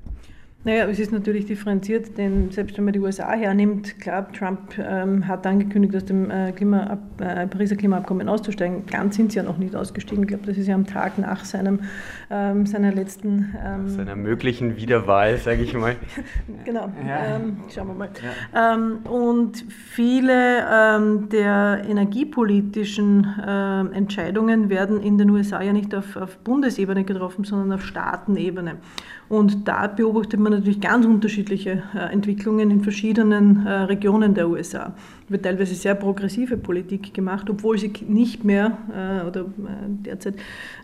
Naja, 0.66 0.88
es 0.90 1.00
ist 1.00 1.14
natürlich 1.14 1.46
differenziert, 1.46 2.18
denn 2.18 2.52
selbst 2.52 2.78
wenn 2.78 2.84
man 2.84 2.92
die 2.92 3.00
USA 3.00 3.32
hernimmt, 3.32 3.98
klar, 4.02 4.30
Trump 4.34 4.78
ähm, 4.78 5.26
hat 5.26 5.48
angekündigt, 5.48 5.96
aus 5.96 6.04
dem 6.04 6.30
äh, 6.30 6.52
Klima, 6.52 6.98
äh, 7.20 7.48
Pariser 7.48 7.78
Klimaabkommen 7.78 8.28
auszusteigen. 8.28 8.86
Ganz 8.86 9.16
sind 9.16 9.32
sie 9.32 9.38
ja 9.38 9.44
noch 9.44 9.58
nicht 9.58 9.74
ausgestiegen. 9.74 10.26
Ich 10.26 10.28
glaube, 10.28 10.46
das 10.46 10.58
ist 10.58 10.68
ja 10.68 10.76
am 10.76 10.86
Tag 10.86 11.18
nach 11.18 11.46
seinem, 11.46 11.80
ähm, 12.30 12.66
seiner 12.66 12.92
letzten... 12.92 13.56
Ähm, 13.66 13.88
seiner 13.88 14.18
möglichen 14.18 14.76
Wiederwahl, 14.76 15.38
sage 15.38 15.62
ich 15.62 15.74
mal. 15.74 15.96
genau, 16.66 16.92
ja. 17.08 17.38
Ähm, 17.38 17.60
schauen 17.74 17.88
wir 17.88 17.94
mal. 17.94 18.10
Ja. 18.54 18.74
Ähm, 18.74 18.98
und 19.10 19.64
viele 19.70 20.66
ähm, 20.70 21.30
der 21.30 21.84
energiepolitischen 21.88 23.24
äh, 23.24 23.96
Entscheidungen 23.96 24.70
werden 24.70 25.02
in 25.02 25.18
den 25.18 25.30
USA 25.30 25.62
ja 25.62 25.72
nicht 25.72 25.96
auf, 25.96 26.18
auf 26.18 26.38
Bundesebene 26.40 27.06
getroffen, 27.06 27.46
sondern 27.46 27.72
auf 27.72 27.86
Staatenebene. 27.86 28.76
Und 29.30 29.68
da 29.68 29.86
beobachtet 29.86 30.40
man 30.40 30.54
natürlich 30.54 30.82
ganz 30.82 31.06
unterschiedliche 31.06 31.84
äh, 31.94 32.12
Entwicklungen 32.12 32.72
in 32.72 32.82
verschiedenen 32.82 33.66
äh, 33.66 33.72
Regionen 33.72 34.34
der 34.34 34.50
USA 34.50 34.94
wird 35.32 35.44
teilweise 35.44 35.76
sehr 35.76 35.96
progressive 35.96 36.58
Politik 36.58 37.14
gemacht, 37.14 37.50
obwohl 37.50 37.78
sie 37.78 37.92
nicht 38.08 38.44
mehr 38.44 38.78
äh, 38.90 39.28
oder 39.28 39.42
äh, 39.42 39.46
derzeit 40.06 40.36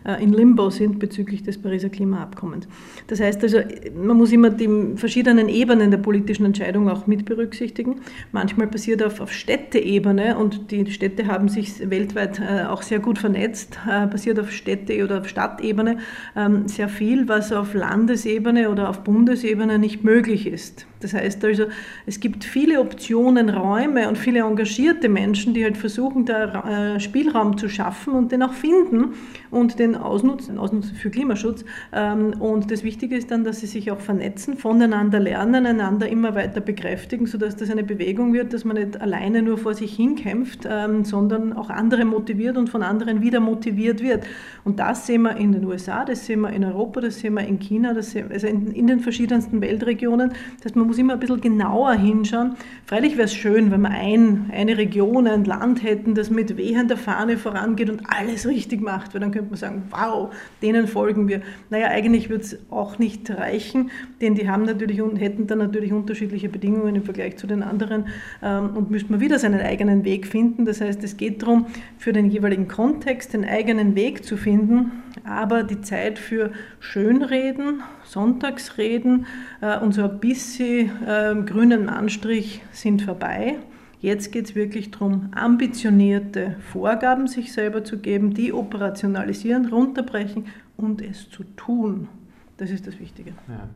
äh, 0.04 0.22
in 0.22 0.32
Limbo 0.32 0.70
sind 0.70 0.98
bezüglich 0.98 1.42
des 1.42 1.58
Pariser 1.58 1.88
Klimaabkommens. 1.88 2.68
Das 3.06 3.20
heißt 3.20 3.42
also, 3.42 3.58
man 3.94 4.16
muss 4.16 4.32
immer 4.32 4.50
die 4.50 4.96
verschiedenen 4.96 5.48
Ebenen 5.48 5.90
der 5.90 5.98
politischen 5.98 6.44
Entscheidung 6.44 6.88
auch 6.88 7.06
mit 7.06 7.24
berücksichtigen. 7.24 8.00
Manchmal 8.32 8.66
passiert 8.66 9.02
auf, 9.02 9.20
auf 9.20 9.32
Städteebene 9.32 10.36
und 10.36 10.70
die 10.70 10.90
Städte 10.90 11.26
haben 11.26 11.48
sich 11.48 11.90
weltweit 11.90 12.40
äh, 12.40 12.64
auch 12.66 12.82
sehr 12.82 12.98
gut 12.98 13.18
vernetzt, 13.18 13.78
äh, 13.88 14.06
passiert 14.06 14.38
auf 14.38 14.52
Städte- 14.52 15.02
oder 15.04 15.20
auf 15.20 15.28
Stadtebene 15.28 15.98
ähm, 16.36 16.68
sehr 16.68 16.88
viel, 16.88 17.28
was 17.28 17.52
auf 17.52 17.74
Landesebene 17.74 18.70
oder 18.70 18.88
auf 18.88 19.02
Bundesebene 19.04 19.78
nicht 19.78 20.04
möglich 20.04 20.46
ist. 20.46 20.86
Das 21.00 21.12
heißt 21.12 21.44
also, 21.44 21.66
es 22.06 22.20
gibt 22.20 22.44
viele 22.44 22.80
Optionen, 22.80 23.50
Räume 23.50 24.08
und 24.08 24.16
viele 24.16 24.35
engagierte 24.44 25.08
Menschen, 25.08 25.54
die 25.54 25.64
halt 25.64 25.76
versuchen, 25.76 26.24
da 26.24 26.94
äh, 26.94 27.00
Spielraum 27.00 27.56
zu 27.56 27.68
schaffen 27.68 28.14
und 28.14 28.32
den 28.32 28.42
auch 28.42 28.52
finden 28.52 29.14
und 29.50 29.78
den 29.78 29.94
ausnutzen, 29.94 30.58
ausnutzen 30.58 30.94
für 30.96 31.10
Klimaschutz. 31.10 31.64
Ähm, 31.92 32.34
und 32.40 32.70
das 32.70 32.84
Wichtige 32.84 33.16
ist 33.16 33.30
dann, 33.30 33.44
dass 33.44 33.60
sie 33.60 33.66
sich 33.66 33.90
auch 33.90 34.00
vernetzen, 34.00 34.56
voneinander 34.56 35.20
lernen, 35.20 35.66
einander 35.66 36.08
immer 36.08 36.34
weiter 36.34 36.60
bekräftigen, 36.60 37.26
sodass 37.26 37.56
das 37.56 37.70
eine 37.70 37.84
Bewegung 37.84 38.32
wird, 38.32 38.52
dass 38.52 38.64
man 38.64 38.76
nicht 38.76 39.00
alleine 39.00 39.42
nur 39.42 39.58
vor 39.58 39.74
sich 39.74 39.94
hinkämpft, 39.94 40.66
ähm, 40.68 41.04
sondern 41.04 41.52
auch 41.52 41.70
andere 41.70 42.04
motiviert 42.04 42.56
und 42.56 42.68
von 42.68 42.82
anderen 42.82 43.22
wieder 43.22 43.40
motiviert 43.40 44.02
wird. 44.02 44.24
Und 44.64 44.78
das 44.78 45.06
sehen 45.06 45.22
wir 45.22 45.36
in 45.36 45.52
den 45.52 45.64
USA, 45.64 46.04
das 46.04 46.26
sehen 46.26 46.40
wir 46.40 46.50
in 46.50 46.64
Europa, 46.64 47.00
das 47.00 47.20
sehen 47.20 47.34
wir 47.34 47.46
in 47.46 47.58
China, 47.58 47.94
das 47.94 48.10
sehen, 48.10 48.30
also 48.32 48.46
in, 48.46 48.72
in 48.72 48.86
den 48.86 49.00
verschiedensten 49.00 49.60
Weltregionen. 49.60 50.30
Das 50.56 50.66
heißt, 50.66 50.76
man 50.76 50.86
muss 50.86 50.98
immer 50.98 51.14
ein 51.14 51.20
bisschen 51.20 51.40
genauer 51.40 51.94
hinschauen. 51.94 52.56
Freilich 52.84 53.16
wäre 53.16 53.24
es 53.24 53.34
schön, 53.34 53.70
wenn 53.70 53.82
wir 53.82 53.90
ein, 53.90 54.25
eine 54.52 54.78
Region, 54.78 55.26
ein 55.26 55.44
Land 55.44 55.82
hätten, 55.82 56.14
das 56.14 56.30
mit 56.30 56.56
wehender 56.56 56.96
Fahne 56.96 57.36
vorangeht 57.36 57.90
und 57.90 58.02
alles 58.06 58.46
richtig 58.46 58.80
macht, 58.80 59.14
weil 59.14 59.20
dann 59.20 59.32
könnte 59.32 59.50
man 59.50 59.58
sagen, 59.58 59.82
wow, 59.90 60.34
denen 60.62 60.86
folgen 60.86 61.28
wir. 61.28 61.42
Naja, 61.70 61.88
eigentlich 61.88 62.28
wird 62.28 62.42
es 62.42 62.58
auch 62.70 62.98
nicht 62.98 63.30
reichen, 63.30 63.90
denn 64.20 64.34
die 64.34 64.48
haben 64.48 64.64
natürlich 64.64 65.00
und 65.02 65.16
hätten 65.16 65.46
dann 65.46 65.58
natürlich 65.58 65.92
unterschiedliche 65.92 66.48
Bedingungen 66.48 66.96
im 66.96 67.02
Vergleich 67.02 67.36
zu 67.36 67.46
den 67.46 67.62
anderen 67.62 68.06
ähm, 68.42 68.76
und 68.76 68.90
müsste 68.90 69.12
man 69.12 69.20
wieder 69.20 69.38
seinen 69.38 69.60
eigenen 69.60 70.04
Weg 70.04 70.26
finden. 70.26 70.64
Das 70.64 70.80
heißt, 70.80 71.02
es 71.04 71.16
geht 71.16 71.42
darum, 71.42 71.66
für 71.98 72.12
den 72.12 72.30
jeweiligen 72.30 72.68
Kontext 72.68 73.32
den 73.32 73.44
eigenen 73.44 73.94
Weg 73.94 74.24
zu 74.24 74.36
finden 74.36 75.02
aber 75.24 75.62
die 75.62 75.80
Zeit 75.80 76.18
für 76.18 76.52
Schönreden, 76.80 77.82
Sonntagsreden 78.04 79.26
äh, 79.60 79.78
und 79.78 79.92
so 79.92 80.04
ein 80.04 80.20
bisschen 80.20 80.90
äh, 81.04 81.34
grünen 81.44 81.88
Anstrich 81.88 82.62
sind 82.72 83.02
vorbei. 83.02 83.56
Jetzt 84.00 84.30
geht 84.30 84.46
es 84.46 84.54
wirklich 84.54 84.90
darum, 84.90 85.30
ambitionierte 85.34 86.56
Vorgaben 86.72 87.26
sich 87.28 87.52
selber 87.52 87.82
zu 87.84 87.98
geben, 87.98 88.34
die 88.34 88.52
operationalisieren, 88.52 89.66
runterbrechen 89.66 90.46
und 90.76 91.02
es 91.02 91.30
zu 91.30 91.44
tun. 91.56 92.08
Das 92.56 92.70
ist 92.70 92.86
das 92.86 92.98
Wichtige. 93.00 93.32
Ja. 93.48 93.68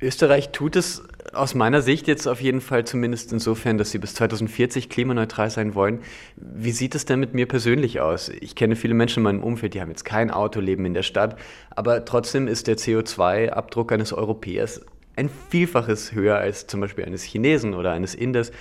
Österreich 0.00 0.50
tut 0.50 0.76
es 0.76 1.02
aus 1.32 1.54
meiner 1.54 1.82
Sicht 1.82 2.06
jetzt 2.06 2.26
auf 2.28 2.40
jeden 2.40 2.60
Fall 2.60 2.84
zumindest 2.84 3.32
insofern, 3.32 3.78
dass 3.78 3.90
sie 3.90 3.98
bis 3.98 4.14
2040 4.14 4.88
klimaneutral 4.88 5.50
sein 5.50 5.74
wollen. 5.74 6.00
Wie 6.36 6.70
sieht 6.70 6.94
es 6.94 7.04
denn 7.04 7.18
mit 7.18 7.34
mir 7.34 7.46
persönlich 7.46 8.00
aus? 8.00 8.28
Ich 8.28 8.54
kenne 8.54 8.76
viele 8.76 8.94
Menschen 8.94 9.20
in 9.20 9.24
meinem 9.24 9.42
Umfeld, 9.42 9.74
die 9.74 9.80
haben 9.80 9.90
jetzt 9.90 10.04
kein 10.04 10.30
Auto, 10.30 10.60
leben 10.60 10.84
in 10.86 10.94
der 10.94 11.02
Stadt, 11.02 11.36
aber 11.70 12.04
trotzdem 12.04 12.46
ist 12.46 12.68
der 12.68 12.78
CO2-Abdruck 12.78 13.92
eines 13.92 14.12
Europäers 14.12 14.80
ein 15.16 15.28
Vielfaches 15.50 16.12
höher 16.12 16.38
als 16.38 16.68
zum 16.68 16.80
Beispiel 16.80 17.04
eines 17.04 17.24
Chinesen 17.24 17.74
oder 17.74 17.90
eines 17.90 18.14
Inders. 18.14 18.52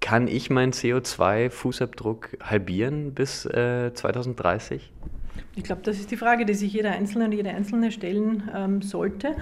Kann 0.00 0.28
ich 0.28 0.50
meinen 0.50 0.72
CO2-Fußabdruck 0.72 2.40
halbieren 2.42 3.12
bis 3.12 3.44
äh, 3.44 3.92
2030? 3.92 4.90
Ich 5.56 5.64
glaube, 5.64 5.82
das 5.82 5.98
ist 5.98 6.10
die 6.10 6.16
Frage, 6.16 6.46
die 6.46 6.54
sich 6.54 6.72
jeder 6.72 6.92
Einzelne 6.92 7.26
und 7.26 7.32
jede 7.32 7.50
Einzelne 7.50 7.92
stellen 7.92 8.48
ähm, 8.54 8.82
sollte. 8.82 9.36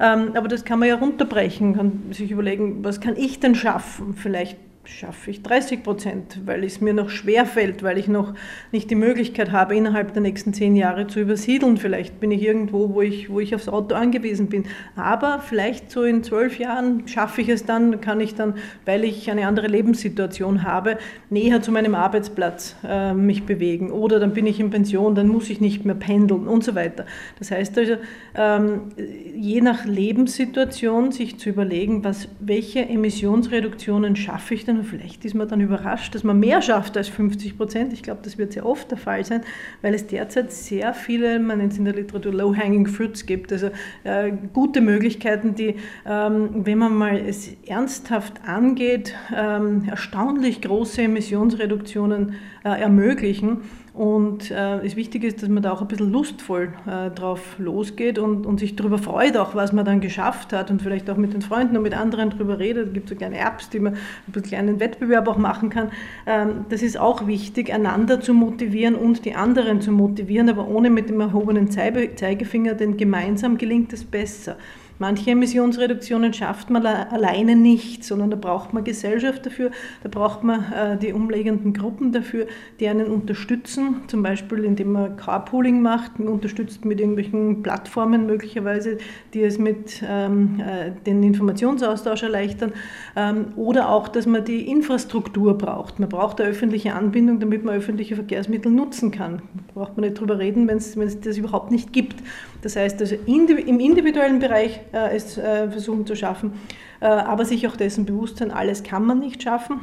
Ähm, 0.00 0.32
aber 0.34 0.48
das 0.48 0.64
kann 0.64 0.78
man 0.78 0.88
ja 0.88 0.96
runterbrechen, 0.96 1.74
kann 1.74 2.02
sich 2.10 2.30
überlegen, 2.30 2.84
was 2.84 3.00
kann 3.00 3.16
ich 3.16 3.40
denn 3.40 3.54
schaffen? 3.54 4.14
Vielleicht 4.14 4.58
schaffe 4.84 5.30
ich 5.30 5.42
30 5.42 5.84
Prozent, 5.84 6.40
weil 6.44 6.64
es 6.64 6.80
mir 6.80 6.92
noch 6.92 7.08
schwer 7.08 7.46
fällt, 7.46 7.84
weil 7.84 7.98
ich 7.98 8.08
noch 8.08 8.34
nicht 8.72 8.90
die 8.90 8.96
Möglichkeit 8.96 9.52
habe, 9.52 9.76
innerhalb 9.76 10.12
der 10.12 10.22
nächsten 10.22 10.52
zehn 10.52 10.74
Jahre 10.74 11.06
zu 11.06 11.20
übersiedeln. 11.20 11.76
Vielleicht 11.76 12.18
bin 12.18 12.32
ich 12.32 12.42
irgendwo, 12.42 12.92
wo 12.92 13.00
ich, 13.00 13.30
wo 13.30 13.38
ich 13.38 13.54
aufs 13.54 13.68
Auto 13.68 13.94
angewiesen 13.94 14.48
bin. 14.48 14.64
Aber 14.96 15.40
vielleicht 15.40 15.90
so 15.90 16.02
in 16.02 16.24
zwölf 16.24 16.58
Jahren 16.58 17.06
schaffe 17.06 17.42
ich 17.42 17.48
es 17.48 17.64
dann, 17.64 18.00
kann 18.00 18.20
ich 18.20 18.34
dann, 18.34 18.54
weil 18.84 19.04
ich 19.04 19.30
eine 19.30 19.46
andere 19.46 19.68
Lebenssituation 19.68 20.64
habe, 20.64 20.98
näher 21.30 21.62
zu 21.62 21.70
meinem 21.70 21.94
Arbeitsplatz 21.94 22.74
äh, 22.84 23.14
mich 23.14 23.44
bewegen. 23.44 23.92
Oder 23.92 24.18
dann 24.18 24.34
bin 24.34 24.46
ich 24.46 24.58
in 24.58 24.70
Pension, 24.70 25.14
dann 25.14 25.28
muss 25.28 25.48
ich 25.48 25.60
nicht 25.60 25.84
mehr 25.84 25.94
pendeln 25.94 26.48
und 26.48 26.64
so 26.64 26.74
weiter. 26.74 27.06
Das 27.38 27.52
heißt 27.52 27.78
also, 27.78 27.96
ähm, 28.34 28.88
je 29.36 29.60
nach 29.60 29.84
Lebenssituation 29.84 31.12
sich 31.12 31.38
zu 31.38 31.50
überlegen, 31.50 32.02
was, 32.02 32.28
welche 32.40 32.80
Emissionsreduktionen 32.80 34.16
schaffe 34.16 34.54
ich 34.54 34.64
denn 34.64 34.71
und 34.78 34.84
vielleicht 34.84 35.24
ist 35.24 35.34
man 35.34 35.48
dann 35.48 35.60
überrascht, 35.60 36.14
dass 36.14 36.24
man 36.24 36.38
mehr 36.38 36.62
schafft 36.62 36.96
als 36.96 37.08
50 37.08 37.56
Prozent. 37.56 37.92
Ich 37.92 38.02
glaube, 38.02 38.20
das 38.22 38.38
wird 38.38 38.52
sehr 38.52 38.66
oft 38.66 38.90
der 38.90 38.98
Fall 38.98 39.24
sein, 39.24 39.42
weil 39.80 39.94
es 39.94 40.06
derzeit 40.06 40.52
sehr 40.52 40.94
viele, 40.94 41.38
man 41.38 41.58
nennt 41.58 41.72
es 41.72 41.78
in 41.78 41.84
der 41.84 41.94
Literatur 41.94 42.32
Low-Hanging 42.32 42.86
Fruits 42.86 43.26
gibt, 43.26 43.52
also 43.52 43.70
äh, 44.04 44.32
gute 44.52 44.80
Möglichkeiten, 44.80 45.54
die, 45.54 45.76
ähm, 46.06 46.50
wenn 46.64 46.78
man 46.78 46.94
mal 46.94 47.16
es 47.16 47.50
ernsthaft 47.66 48.34
angeht, 48.46 49.14
ähm, 49.34 49.84
erstaunlich 49.88 50.60
große 50.60 51.02
Emissionsreduktionen 51.02 52.34
ermöglichen. 52.68 53.58
Und 53.94 54.50
äh, 54.50 54.80
das 54.82 54.96
Wichtige 54.96 55.26
ist, 55.26 55.42
dass 55.42 55.50
man 55.50 55.62
da 55.62 55.70
auch 55.70 55.82
ein 55.82 55.88
bisschen 55.88 56.10
lustvoll 56.10 56.72
äh, 56.86 57.10
drauf 57.10 57.56
losgeht 57.58 58.18
und, 58.18 58.46
und 58.46 58.58
sich 58.58 58.74
darüber 58.74 58.96
freut, 58.96 59.36
auch 59.36 59.54
was 59.54 59.74
man 59.74 59.84
dann 59.84 60.00
geschafft 60.00 60.54
hat 60.54 60.70
und 60.70 60.80
vielleicht 60.80 61.10
auch 61.10 61.18
mit 61.18 61.34
den 61.34 61.42
Freunden 61.42 61.76
und 61.76 61.82
mit 61.82 61.94
anderen 61.94 62.30
darüber 62.30 62.58
redet. 62.58 62.88
Es 62.88 62.94
gibt 62.94 63.10
so 63.10 63.14
kleine 63.14 63.38
Apps, 63.38 63.68
die 63.68 63.80
man 63.80 63.94
ein 63.94 63.98
bisschen 64.28 64.48
kleinen 64.48 64.80
Wettbewerb 64.80 65.28
auch 65.28 65.36
machen 65.36 65.68
kann. 65.68 65.90
Ähm, 66.26 66.64
das 66.70 66.80
ist 66.82 66.98
auch 66.98 67.26
wichtig, 67.26 67.70
einander 67.72 68.22
zu 68.22 68.32
motivieren 68.32 68.94
und 68.94 69.26
die 69.26 69.34
anderen 69.34 69.82
zu 69.82 69.92
motivieren, 69.92 70.48
aber 70.48 70.66
ohne 70.68 70.88
mit 70.88 71.10
dem 71.10 71.20
erhobenen 71.20 71.70
Zeigefinger, 71.70 72.72
denn 72.72 72.96
gemeinsam 72.96 73.58
gelingt 73.58 73.92
es 73.92 74.04
besser. 74.04 74.56
Manche 74.98 75.30
Emissionsreduktionen 75.30 76.32
schafft 76.32 76.70
man 76.70 76.86
alleine 76.86 77.56
nicht, 77.56 78.04
sondern 78.04 78.30
da 78.30 78.36
braucht 78.36 78.72
man 78.72 78.84
Gesellschaft 78.84 79.44
dafür, 79.46 79.70
da 80.02 80.08
braucht 80.08 80.44
man 80.44 80.72
äh, 80.72 80.96
die 80.96 81.12
umliegenden 81.12 81.72
Gruppen 81.72 82.12
dafür, 82.12 82.46
die 82.78 82.88
einen 82.88 83.06
unterstützen, 83.06 84.02
zum 84.06 84.22
Beispiel 84.22 84.64
indem 84.64 84.92
man 84.92 85.16
Carpooling 85.16 85.82
macht, 85.82 86.20
unterstützt 86.20 86.84
mit 86.84 87.00
irgendwelchen 87.00 87.62
Plattformen 87.62 88.26
möglicherweise, 88.26 88.98
die 89.34 89.42
es 89.42 89.58
mit 89.58 90.02
ähm, 90.06 90.60
äh, 90.60 90.92
den 91.04 91.22
Informationsaustausch 91.22 92.22
erleichtern, 92.22 92.72
ähm, 93.16 93.46
oder 93.56 93.88
auch, 93.88 94.08
dass 94.08 94.26
man 94.26 94.44
die 94.44 94.70
Infrastruktur 94.70 95.58
braucht. 95.58 95.98
Man 95.98 96.08
braucht 96.08 96.40
eine 96.40 96.50
öffentliche 96.50 96.94
Anbindung, 96.94 97.40
damit 97.40 97.64
man 97.64 97.74
öffentliche 97.74 98.14
Verkehrsmittel 98.14 98.70
nutzen 98.70 99.10
kann. 99.10 99.42
Da 99.68 99.72
braucht 99.74 99.96
man 99.96 100.04
nicht 100.04 100.20
drüber 100.20 100.38
reden, 100.38 100.68
wenn 100.68 100.76
es 100.76 101.20
das 101.20 101.36
überhaupt 101.36 101.70
nicht 101.70 101.92
gibt. 101.92 102.22
Das 102.62 102.76
heißt 102.76 103.00
also 103.00 103.16
im 103.16 103.80
individuellen 103.80 104.38
Bereich 104.38 104.80
äh, 104.92 105.14
es 105.14 105.36
äh, 105.36 105.70
versuchen 105.70 106.06
zu 106.06 106.16
schaffen, 106.16 106.52
äh, 107.00 107.06
aber 107.06 107.44
sich 107.44 107.66
auch 107.68 107.76
dessen 107.76 108.06
bewusst 108.06 108.38
sein, 108.38 108.50
alles 108.50 108.82
kann 108.82 109.04
man 109.04 109.18
nicht 109.18 109.42
schaffen 109.42 109.80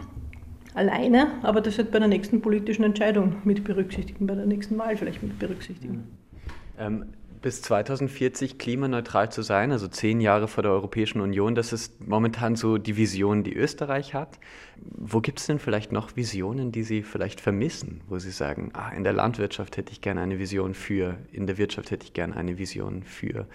alleine, 0.73 1.27
aber 1.41 1.61
das 1.61 1.77
wird 1.77 1.91
bei 1.91 1.99
der 1.99 2.07
nächsten 2.07 2.41
politischen 2.41 2.83
Entscheidung 2.83 3.35
mit 3.43 3.63
berücksichtigen, 3.63 4.27
bei 4.27 4.35
der 4.35 4.45
nächsten 4.45 4.77
Wahl 4.77 4.95
vielleicht 4.95 5.21
mit 5.21 5.37
berücksichtigen. 5.37 6.07
Ähm, 6.77 7.05
bis 7.41 7.61
2040 7.61 8.57
klimaneutral 8.57 9.31
zu 9.31 9.41
sein, 9.41 9.71
also 9.71 9.87
zehn 9.87 10.21
Jahre 10.21 10.47
vor 10.47 10.63
der 10.63 10.71
Europäischen 10.71 11.21
Union, 11.21 11.55
das 11.55 11.73
ist 11.73 12.07
momentan 12.07 12.55
so 12.55 12.77
die 12.77 12.97
Vision, 12.97 13.43
die 13.43 13.55
Österreich 13.55 14.13
hat. 14.13 14.39
Wo 14.77 15.21
gibt 15.21 15.39
es 15.39 15.45
denn 15.45 15.59
vielleicht 15.59 15.91
noch 15.91 16.15
Visionen, 16.15 16.71
die 16.71 16.83
Sie 16.83 17.03
vielleicht 17.03 17.41
vermissen, 17.41 18.01
wo 18.07 18.19
Sie 18.19 18.31
sagen, 18.31 18.71
ah, 18.73 18.89
in 18.89 19.03
der 19.03 19.13
Landwirtschaft 19.13 19.77
hätte 19.77 19.91
ich 19.91 20.01
gerne 20.01 20.21
eine 20.21 20.39
Vision 20.39 20.73
für, 20.73 21.17
in 21.31 21.47
der 21.47 21.57
Wirtschaft 21.57 21.91
hätte 21.91 22.05
ich 22.05 22.13
gerne 22.13 22.35
eine 22.35 22.57
Vision 22.57 23.03
für. 23.03 23.47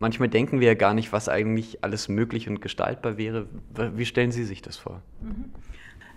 Manchmal 0.00 0.28
denken 0.28 0.60
wir 0.60 0.68
ja 0.68 0.74
gar 0.74 0.94
nicht, 0.94 1.12
was 1.12 1.28
eigentlich 1.28 1.82
alles 1.82 2.08
möglich 2.08 2.48
und 2.48 2.60
gestaltbar 2.60 3.18
wäre. 3.18 3.46
Wie 3.94 4.06
stellen 4.06 4.30
Sie 4.30 4.44
sich 4.44 4.62
das 4.62 4.76
vor? 4.76 5.02
Mhm. 5.22 5.46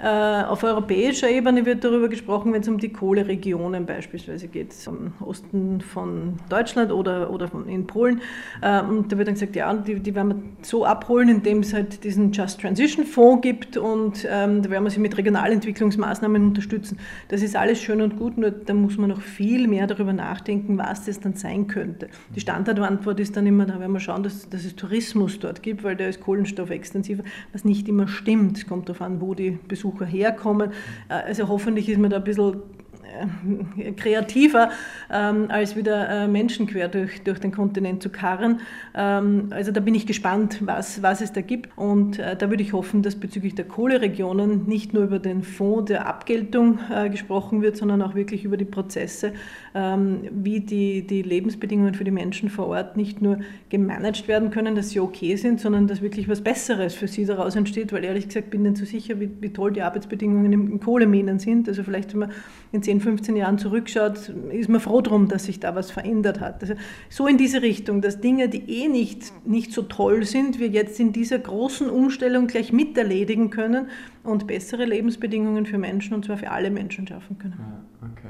Äh, 0.02 0.44
auf 0.46 0.64
europäischer 0.64 1.30
Ebene 1.30 1.64
wird 1.64 1.84
darüber 1.84 2.10
gesprochen, 2.10 2.54
wenn 2.54 2.62
es 2.62 2.68
um 2.68 2.80
die 2.80 2.90
Kohleregionen 2.90 3.86
beispielsweise 3.86 4.48
geht, 4.48 4.74
im 4.88 5.14
Osten 5.20 5.80
von 5.82 6.38
Deutschland 6.50 6.92
oder, 6.92 7.30
oder 7.30 7.52
in 7.68 7.86
Polen. 7.86 8.22
Äh, 8.62 8.82
und 8.82 9.12
da 9.12 9.18
wird 9.20 9.28
dann 9.28 9.36
gesagt, 9.36 9.56
ja, 9.56 9.72
die, 9.76 10.00
die 10.00 10.16
werden 10.16 10.30
wir 10.30 10.66
so 10.66 10.86
abholen, 10.86 11.30
indem 11.30 11.60
es 11.60 11.72
halt 11.74 12.04
diesen 12.04 12.32
Just 12.32 12.62
Transition 12.62 13.06
Fonds 13.06 13.44
gibt 13.44 13.78
und 13.78 14.28
ähm, 14.28 14.64
da 14.64 14.72
werden 14.72 14.84
wir 14.84 14.90
sie 14.90 15.00
mit 15.00 15.16
Regionalentwicklungsmaßnahmen 15.16 16.46
unterstützen. 16.46 16.98
Das 17.28 17.44
ist 17.44 17.56
alles 17.56 17.80
schön 17.80 18.02
und 18.02 18.18
gut, 18.18 18.40
nur 18.40 18.50
da 18.50 18.74
muss 18.74 18.98
man 18.98 19.10
noch 19.12 19.22
viel 19.22 19.68
mehr 19.68 19.86
darüber 19.86 20.14
nachdenken, 20.14 20.80
was 20.80 21.06
das 21.06 21.20
dann 21.20 21.36
sein 21.36 21.68
könnte. 21.68 22.10
Die 22.36 22.40
Standardantwort 22.40 23.20
ist 23.20 23.38
dann 23.38 23.46
immer, 23.46 23.68
da 23.68 23.80
werden 23.80 23.94
wir 23.94 24.00
schauen, 24.00 24.24
dass, 24.24 24.50
dass 24.50 24.66
es 24.66 24.76
Tourismus 24.76 25.38
dort 25.38 25.62
gibt, 25.62 25.84
weil 25.84 25.96
der 25.96 26.10
ist 26.10 26.22
kohlenstoffextensiver, 26.22 27.24
was 27.54 27.66
nicht 27.66 27.88
immer 27.88 28.08
stimmt. 28.08 28.58
Es 28.58 28.68
kommt 28.68 28.90
darauf 28.90 29.04
an, 29.04 29.22
wo 29.22 29.36
die 29.36 29.60
Besucher 29.68 29.91
Besucher 29.92 30.06
herkommen. 30.06 30.72
Äh, 31.10 31.14
also 31.14 31.48
hoffentlich 31.48 31.90
ist 31.90 32.00
man 32.00 32.12
da 32.12 32.18
ein 32.18 32.24
bisschen 32.24 32.62
äh, 33.78 33.92
kreativer, 33.94 34.70
ähm, 35.12 35.48
als 35.50 35.76
wieder 35.76 36.10
äh, 36.10 36.28
Menschen 36.28 36.68
quer 36.68 36.88
durch, 36.88 37.24
durch 37.24 37.40
den 37.40 37.52
Kontinent 37.52 38.02
zu 38.02 38.10
karren. 38.10 38.62
Ähm, 38.96 39.48
also 39.52 39.72
da 39.72 39.80
bin 39.80 39.96
ich 39.96 40.08
gespannt, 40.08 40.60
was, 40.62 41.02
was 41.02 41.22
es 41.22 41.34
da 41.34 41.42
gibt. 41.42 41.78
Und 41.78 42.20
äh, 42.20 42.36
da 42.36 42.50
würde 42.50 42.64
ich 42.64 42.74
hoffen, 42.74 43.02
dass 43.02 43.16
bezüglich 43.16 43.56
der 43.56 43.66
Kohleregionen 43.66 44.66
nicht 44.68 44.94
nur 44.94 45.04
über 45.04 45.20
den 45.20 45.44
Fonds 45.44 45.90
der 45.90 46.08
Abgeltung 46.08 46.80
äh, 46.94 47.10
gesprochen 47.10 47.62
wird, 47.62 47.78
sondern 47.78 48.02
auch 48.02 48.16
wirklich 48.16 48.44
über 48.44 48.58
die 48.58 48.66
Prozesse, 48.66 49.34
ähm, 49.74 50.22
wie 50.32 50.60
die, 50.60 51.06
die 51.06 51.22
Lebensbedingungen 51.22 51.94
für 51.94 52.04
die 52.04 52.12
Menschen 52.12 52.50
vor 52.50 52.68
Ort 52.68 52.98
nicht 52.98 53.22
nur 53.22 53.40
gemanagt 53.70 54.28
werden 54.28 54.52
können, 54.52 54.76
dass 54.76 54.90
sie 54.90 55.00
okay 55.00 55.36
sind, 55.36 55.60
sondern 55.60 55.88
dass 55.88 56.02
wirklich 56.02 56.28
was 56.28 56.42
Besseres 56.42 56.94
für 56.94 57.08
sie 57.08 57.26
daraus 57.26 57.56
entsteht, 57.56 57.94
weil 57.94 58.04
ehrlich 58.04 58.28
gesagt 58.28 58.50
bin 58.50 58.66
ich 58.66 58.72
nicht 58.72 58.80
so 58.80 58.86
sicher, 58.86 59.20
wie, 59.20 59.30
wie 59.40 59.50
toll 59.50 59.72
die 59.72 59.82
Arbeitsbedingungen 59.82 60.52
in 60.54 60.80
Kohleminen 60.80 61.40
sind. 61.40 61.68
Also 61.68 61.84
vielleicht, 61.84 62.14
wenn 62.14 62.20
man 62.22 62.32
in 62.72 62.84
10, 63.02 63.18
15 63.18 63.36
Jahren 63.36 63.58
zurückschaut, 63.58 64.30
ist 64.52 64.70
man 64.70 64.80
froh 64.80 65.02
drum, 65.02 65.28
dass 65.28 65.46
sich 65.46 65.60
da 65.60 65.76
was 65.76 65.92
verändert 65.92 66.40
hat. 66.40 66.62
Also 66.62 66.76
so 67.10 67.28
in 67.28 67.38
diese 67.38 67.62
Richtung, 67.62 68.02
dass 68.02 68.22
Dinge, 68.22 68.48
die 68.50 68.84
eh 68.84 68.88
nicht, 68.88 69.34
nicht 69.46 69.72
so 69.72 69.82
toll 69.82 70.24
sind, 70.24 70.60
wir 70.60 70.68
jetzt 70.68 71.00
in 71.00 71.12
dieser 71.12 71.40
großen 71.40 71.90
Umstellung 71.90 72.48
gleich 72.48 72.72
mit 72.72 72.98
erledigen 72.98 73.50
können 73.50 73.88
und 74.24 74.48
bessere 74.48 74.86
Lebensbedingungen 74.86 75.66
für 75.66 75.78
Menschen 75.78 76.14
und 76.14 76.26
zwar 76.26 76.38
für 76.38 76.52
alle 76.52 76.70
Menschen 76.70 77.08
schaffen 77.08 77.38
können. 77.38 77.58
Ja, 77.60 78.08
okay. 78.08 78.30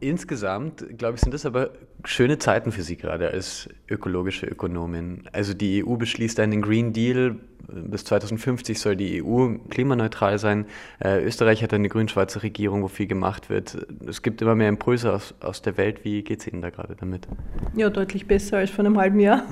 Insgesamt, 0.00 0.98
glaube 0.98 1.14
ich, 1.14 1.20
sind 1.20 1.32
das 1.32 1.46
aber 1.46 1.70
schöne 2.04 2.38
Zeiten 2.38 2.72
für 2.72 2.82
Sie 2.82 2.96
gerade 2.96 3.30
als 3.30 3.68
ökologische 3.88 4.46
Ökonomin. 4.46 5.22
Also 5.32 5.54
die 5.54 5.84
EU 5.84 5.96
beschließt 5.96 6.40
einen 6.40 6.62
Green 6.62 6.92
Deal, 6.92 7.36
bis 7.68 8.04
2050 8.04 8.78
soll 8.78 8.96
die 8.96 9.22
EU 9.22 9.54
klimaneutral 9.70 10.38
sein. 10.38 10.66
Äh, 10.98 11.24
Österreich 11.24 11.62
hat 11.62 11.72
eine 11.72 11.88
grün-schwarze 11.88 12.42
Regierung, 12.42 12.82
wo 12.82 12.88
viel 12.88 13.06
gemacht 13.06 13.50
wird. 13.50 13.86
Es 14.06 14.22
gibt 14.22 14.42
immer 14.42 14.54
mehr 14.54 14.68
Impulse 14.68 15.12
aus, 15.12 15.34
aus 15.40 15.62
der 15.62 15.76
Welt. 15.76 16.04
Wie 16.04 16.22
geht 16.22 16.40
es 16.40 16.46
Ihnen 16.46 16.62
da 16.62 16.70
gerade 16.70 16.96
damit? 16.98 17.26
Ja, 17.74 17.90
deutlich 17.90 18.26
besser 18.26 18.58
als 18.58 18.70
vor 18.70 18.84
einem 18.84 18.98
halben 18.98 19.20
Jahr. 19.20 19.44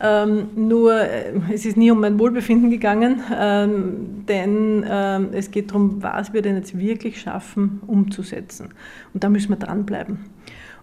Ja. 0.00 0.24
Ähm, 0.24 0.50
nur 0.54 1.00
äh, 1.00 1.32
es 1.52 1.66
ist 1.66 1.76
nie 1.76 1.90
um 1.90 2.00
mein 2.00 2.18
Wohlbefinden 2.18 2.70
gegangen, 2.70 3.20
ähm, 3.36 4.24
denn 4.28 4.84
ähm, 4.88 5.28
es 5.32 5.50
geht 5.50 5.70
darum, 5.70 6.02
was 6.02 6.32
wir 6.32 6.42
denn 6.42 6.54
jetzt 6.54 6.78
wirklich 6.78 7.20
schaffen 7.20 7.80
umzusetzen. 7.86 8.68
Und 9.12 9.24
da 9.24 9.28
müssen 9.28 9.48
wir 9.48 9.56
dranbleiben. 9.78 10.18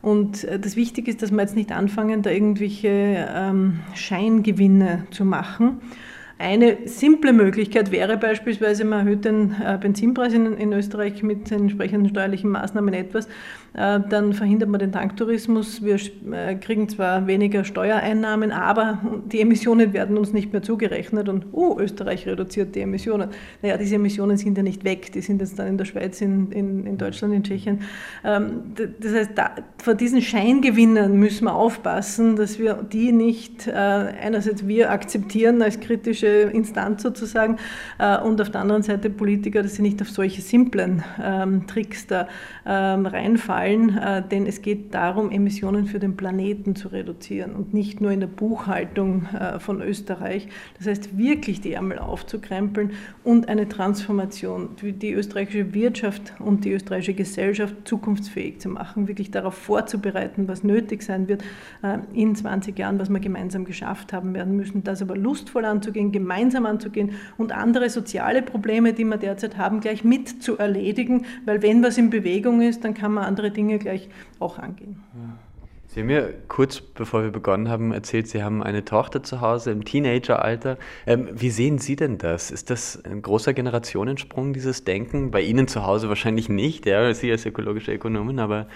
Und 0.02 0.44
äh, 0.44 0.60
das 0.60 0.76
Wichtige 0.76 1.10
ist, 1.10 1.22
dass 1.22 1.32
wir 1.32 1.42
jetzt 1.42 1.56
nicht 1.56 1.72
anfangen, 1.72 2.22
da 2.22 2.30
irgendwelche 2.30 3.28
ähm, 3.34 3.80
Scheingewinne 3.94 5.08
zu 5.12 5.26
machen. 5.26 5.82
Eine 6.38 6.80
simple 6.86 7.32
Möglichkeit 7.32 7.92
wäre 7.92 8.18
beispielsweise, 8.18 8.84
man 8.84 9.00
erhöht 9.00 9.24
den 9.24 9.56
äh, 9.62 9.78
Benzinpreis 9.80 10.34
in, 10.34 10.58
in 10.58 10.74
Österreich 10.74 11.24
mit 11.24 11.50
entsprechenden 11.50 12.10
steuerlichen 12.10 12.52
Maßnahmen 12.52 12.94
etwas. 12.94 13.30
Äh, 13.76 14.00
dann 14.10 14.34
verhindert 14.34 14.70
man 14.70 14.80
den 14.80 14.92
Tanktourismus. 14.92 15.84
Wir 15.84 15.98
äh, 16.32 16.56
kriegen 16.56 16.88
zwar 16.88 17.28
weniger 17.28 17.66
Steuereinnahmen, 17.66 18.52
aber 18.52 19.00
die 19.26 19.42
Emissionen 19.42 19.92
werden 19.92 20.18
uns 20.18 20.32
nicht 20.32 20.54
mehr 20.54 20.62
zugerechnet 20.62 21.28
und 21.28 21.48
uh, 21.52 21.78
Österreich 21.78 22.26
reduziert 22.26 22.76
die 22.76 22.82
Emissionen. 22.82 23.30
Naja, 23.62 23.78
diese 23.78 23.96
Emissionen 23.96 24.38
sind 24.38 24.58
ja 24.58 24.64
nicht 24.64 24.86
weg, 24.86 25.12
die 25.12 25.22
sind 25.22 25.42
jetzt 25.42 25.60
dann 25.60 25.68
in 25.68 25.78
der 25.78 25.86
Schweiz, 25.86 26.22
in, 26.22 26.52
in, 26.52 26.86
in 26.86 26.98
Deutschland, 26.98 27.34
in 27.34 27.44
Tschechien. 27.44 27.82
Ähm, 28.24 28.74
das 29.00 29.14
heißt, 29.14 29.32
da, 29.36 29.52
vor 29.78 29.96
diesen 29.96 30.22
Scheingewinnern 30.22 31.18
müssen 31.18 31.46
wir 31.46 31.56
aufpassen, 31.56 32.38
dass 32.38 32.58
wir 32.60 32.76
die 32.76 33.12
nicht 33.12 33.68
äh, 33.68 33.72
einerseits 33.72 34.66
wir 34.68 34.92
akzeptieren 34.92 35.62
als 35.62 35.80
kritische 35.80 36.28
Instanz 36.28 37.04
sozusagen 37.04 37.58
und 38.24 38.42
auf 38.42 38.50
der 38.50 38.62
anderen 38.62 38.84
Seite 38.84 39.10
Politiker, 39.10 39.64
dass 39.64 39.76
sie 39.76 39.82
nicht 39.82 40.02
auf 40.02 40.10
solche 40.10 40.42
simplen 40.42 41.04
ähm, 41.22 41.68
Tricks 41.68 42.08
da 42.08 42.28
ähm, 42.66 43.06
reinfallen 43.06 43.65
fallen, 43.66 43.98
äh, 43.98 44.22
denn 44.28 44.46
es 44.46 44.62
geht 44.62 44.94
darum, 44.94 45.32
Emissionen 45.32 45.88
für 45.88 46.00
den 46.00 46.16
Planeten 46.16 46.76
zu 46.76 46.90
reduzieren 46.90 47.56
und 47.56 47.74
nicht 47.74 48.00
nur 48.02 48.12
in 48.12 48.20
der 48.20 48.28
Buchhaltung 48.28 49.26
äh, 49.34 49.60
von 49.60 49.82
Österreich. 49.82 50.48
Das 50.78 50.88
heißt, 50.88 51.18
wirklich 51.18 51.62
die 51.62 51.74
Ärmel 51.74 52.00
aufzukrempeln 52.00 52.92
und 53.24 53.50
eine 53.50 53.68
Transformation, 53.68 54.70
die 54.82 55.14
österreichische 55.14 55.74
Wirtschaft 55.74 56.34
und 56.40 56.64
die 56.66 56.74
österreichische 56.74 57.14
Gesellschaft 57.14 57.76
zukunftsfähig 57.86 58.60
zu 58.60 58.70
machen, 58.70 59.08
wirklich 59.08 59.32
darauf 59.32 59.56
vorzubereiten, 59.56 60.48
was 60.48 60.64
nötig 60.64 61.02
sein 61.02 61.28
wird 61.28 61.44
äh, 61.82 61.98
in 62.14 62.36
20 62.36 62.78
Jahren, 62.78 63.00
was 63.00 63.10
wir 63.10 63.20
gemeinsam 63.20 63.66
geschafft 63.66 64.14
haben 64.14 64.34
werden 64.34 64.56
müssen. 64.56 64.84
Das 64.84 65.02
aber 65.02 65.18
lustvoll 65.18 65.66
anzugehen, 65.66 66.12
gemeinsam 66.12 66.66
anzugehen 66.66 67.12
und 67.38 67.52
andere 67.52 67.90
soziale 67.90 68.42
Probleme, 68.42 68.94
die 68.94 69.06
wir 69.06 69.18
derzeit 69.18 69.58
haben, 69.58 69.80
gleich 69.80 70.04
mit 70.04 70.44
zu 70.44 70.58
erledigen, 70.58 71.26
weil 71.46 71.62
wenn 71.62 71.82
was 71.82 71.98
in 71.98 72.10
Bewegung 72.10 72.62
ist, 72.62 72.84
dann 72.84 72.94
kann 72.94 73.14
man 73.14 73.24
andere 73.24 73.55
Dinge 73.56 73.80
gleich 73.80 74.10
auch 74.40 74.60
angehen. 74.60 75.02
Sie 75.88 76.02
haben 76.02 76.08
mir 76.08 76.34
kurz 76.50 76.82
bevor 76.82 77.24
wir 77.24 77.32
begonnen 77.32 77.70
haben 77.70 77.94
erzählt, 77.94 78.28
Sie 78.28 78.44
haben 78.44 78.62
eine 78.62 78.84
Tochter 78.84 79.24
zu 79.24 79.40
Hause 79.40 79.72
im 79.72 79.86
Teenageralter. 79.86 80.78
Ähm, 81.08 81.30
wie 81.32 81.50
sehen 81.50 81.78
Sie 81.78 81.96
denn 81.96 82.18
das? 82.18 82.52
Ist 82.52 82.70
das 82.70 83.02
ein 83.06 83.22
großer 83.22 83.54
Generationensprung, 83.54 84.52
dieses 84.52 84.84
Denken? 84.84 85.32
Bei 85.32 85.42
Ihnen 85.42 85.68
zu 85.68 85.86
Hause 85.86 86.10
wahrscheinlich 86.10 86.50
nicht, 86.50 86.86
ja, 86.86 87.14
Sie 87.14 87.32
als 87.32 87.46
ökologische 87.46 87.94
Ökonomin, 87.94 88.40
aber 88.40 88.68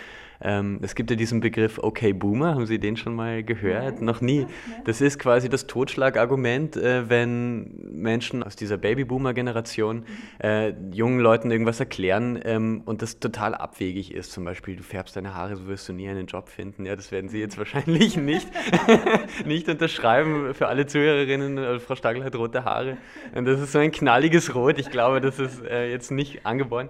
ähm, 0.42 0.80
es 0.82 0.96
gibt 0.96 1.10
ja 1.10 1.16
diesen 1.16 1.42
Begriff 1.42 1.80
Okay 1.80 2.14
Boomer, 2.14 2.56
haben 2.56 2.66
Sie 2.66 2.80
den 2.80 2.96
schon 2.96 3.14
mal 3.14 3.44
gehört? 3.44 3.96
Nein. 3.96 4.06
Noch 4.06 4.22
nie. 4.22 4.46
Das 4.86 5.02
ist 5.02 5.20
quasi 5.20 5.50
das 5.50 5.68
Totschlagargument, 5.68 6.78
äh, 6.78 7.10
wenn 7.10 7.76
Menschen 7.92 8.44
aus 8.44 8.56
dieser 8.56 8.78
Babyboomer-Generation 8.78 10.06
äh, 10.42 10.74
jungen 10.92 11.20
Leuten 11.20 11.52
irgendwas 11.52 11.80
erklären 11.80 12.40
ähm, 12.44 12.82
und 12.86 13.02
das 13.02 13.20
total 13.20 13.54
abwegig 13.54 14.14
ist. 14.14 14.32
Zum 14.32 14.46
Beispiel, 14.46 14.78
du 14.78 14.84
färbst 14.84 15.16
deine 15.16 15.36
Haare, 15.36 15.58
so 15.58 15.68
wirst 15.68 15.90
du 15.90 15.94
nie 15.94 16.08
einen 16.08 16.28
Job 16.28 16.48
finden. 16.50 16.86
Ja, 16.86 16.96
das 16.96 17.12
werden 17.12 17.30
Sie 17.30 17.40
jetzt 17.40 17.58
wahrscheinlich 17.58 18.16
nicht, 18.30 18.48
nicht 19.46 19.68
unterschreiben 19.68 20.54
für 20.54 20.68
alle 20.68 20.86
Zuhörerinnen. 20.86 21.58
Äh, 21.58 21.80
Frau 21.80 21.96
Stagel 21.96 22.24
hat 22.24 22.36
rote 22.36 22.64
Haare. 22.64 22.98
Und 23.36 23.46
das 23.46 23.60
ist 23.60 23.74
so 23.74 23.80
ein 23.80 23.92
knalliges 23.92 24.56
Rot. 24.56 24.80
Ich 24.80 24.90
glaube, 24.90 25.20
das 25.20 25.38
ist 25.38 25.64
äh, 25.66 25.90
jetzt 25.90 26.12
nicht 26.12 26.46
angeboren. 26.46 26.90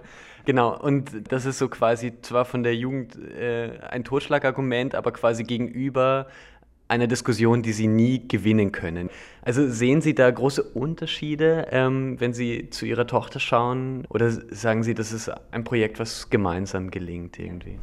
Genau, 0.50 0.76
und 0.76 1.30
das 1.30 1.46
ist 1.46 1.58
so 1.58 1.68
quasi 1.68 2.12
zwar 2.22 2.44
von 2.44 2.64
der 2.64 2.74
Jugend 2.74 3.14
äh, 3.14 3.78
ein 3.88 4.02
Totschlagargument, 4.02 4.96
aber 4.96 5.12
quasi 5.12 5.44
gegenüber 5.44 6.26
einer 6.88 7.06
Diskussion, 7.06 7.62
die 7.62 7.72
Sie 7.72 7.86
nie 7.86 8.26
gewinnen 8.26 8.72
können. 8.72 9.10
Also 9.42 9.68
sehen 9.68 10.00
Sie 10.00 10.14
da 10.14 10.30
große 10.30 10.62
Unterschiede, 10.62 11.68
ähm, 11.70 12.20
wenn 12.20 12.32
Sie 12.32 12.68
zu 12.70 12.86
Ihrer 12.86 13.06
Tochter 13.06 13.40
schauen? 13.40 14.04
Oder 14.10 14.30
sagen 14.30 14.82
Sie, 14.82 14.94
das 14.94 15.12
ist 15.12 15.30
ein 15.50 15.64
Projekt, 15.64 15.98
was 15.98 16.30
gemeinsam 16.30 16.90
gelingt 16.90 17.38
irgendwie? 17.38 17.78